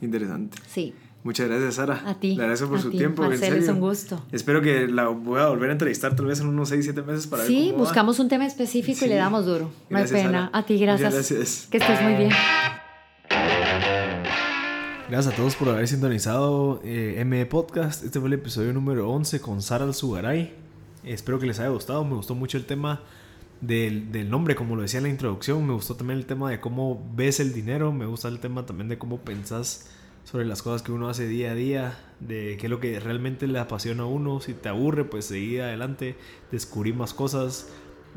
[0.00, 0.58] Interesante.
[0.66, 0.92] Sí.
[1.28, 2.02] Muchas gracias, Sara.
[2.06, 2.36] A ti.
[2.36, 3.20] Le agradezco por su tiempo.
[3.20, 4.18] Marcelo, es un gusto.
[4.32, 7.26] Espero que la voy a volver a entrevistar tal vez en unos 6, 7 meses
[7.26, 9.70] para Sí, buscamos un tema específico y le damos duro.
[9.90, 10.48] No hay pena.
[10.54, 11.12] A ti, gracias.
[11.12, 11.68] gracias.
[11.70, 12.30] Que estés muy bien.
[15.10, 18.04] Gracias a todos por haber sintonizado eh, ME Podcast.
[18.04, 20.54] Este fue el episodio número 11 con Sara Alzugaray.
[21.04, 22.06] Espero que les haya gustado.
[22.06, 23.02] Me gustó mucho el tema
[23.60, 25.66] del, del, nombre, como lo decía en la introducción.
[25.66, 27.92] Me gustó también el tema de cómo ves el dinero.
[27.92, 29.90] Me gusta el tema también de cómo pensás
[30.30, 33.46] sobre las cosas que uno hace día a día, de qué es lo que realmente
[33.46, 34.40] le apasiona a uno.
[34.40, 36.16] Si te aburre, pues seguir adelante,
[36.52, 37.68] descubrir más cosas,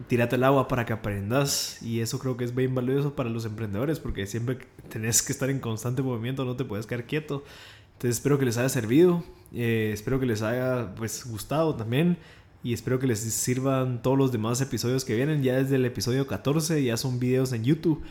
[0.07, 1.81] tírate al agua para que aprendas.
[1.81, 4.57] Y eso creo que es bien valioso para los emprendedores, porque siempre
[4.89, 7.45] tenés que estar en constante movimiento, no te puedes quedar quieto.
[7.93, 12.17] Entonces espero que les haya servido, eh, espero que les haya pues gustado también.
[12.63, 15.43] Y espero que les sirvan todos los demás episodios que vienen.
[15.43, 18.03] Ya desde el episodio 14 ya son videos en YouTube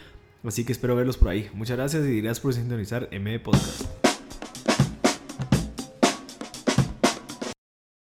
[0.45, 1.51] Así que espero verlos por ahí.
[1.53, 3.84] Muchas gracias y gracias por sintonizar M Podcast.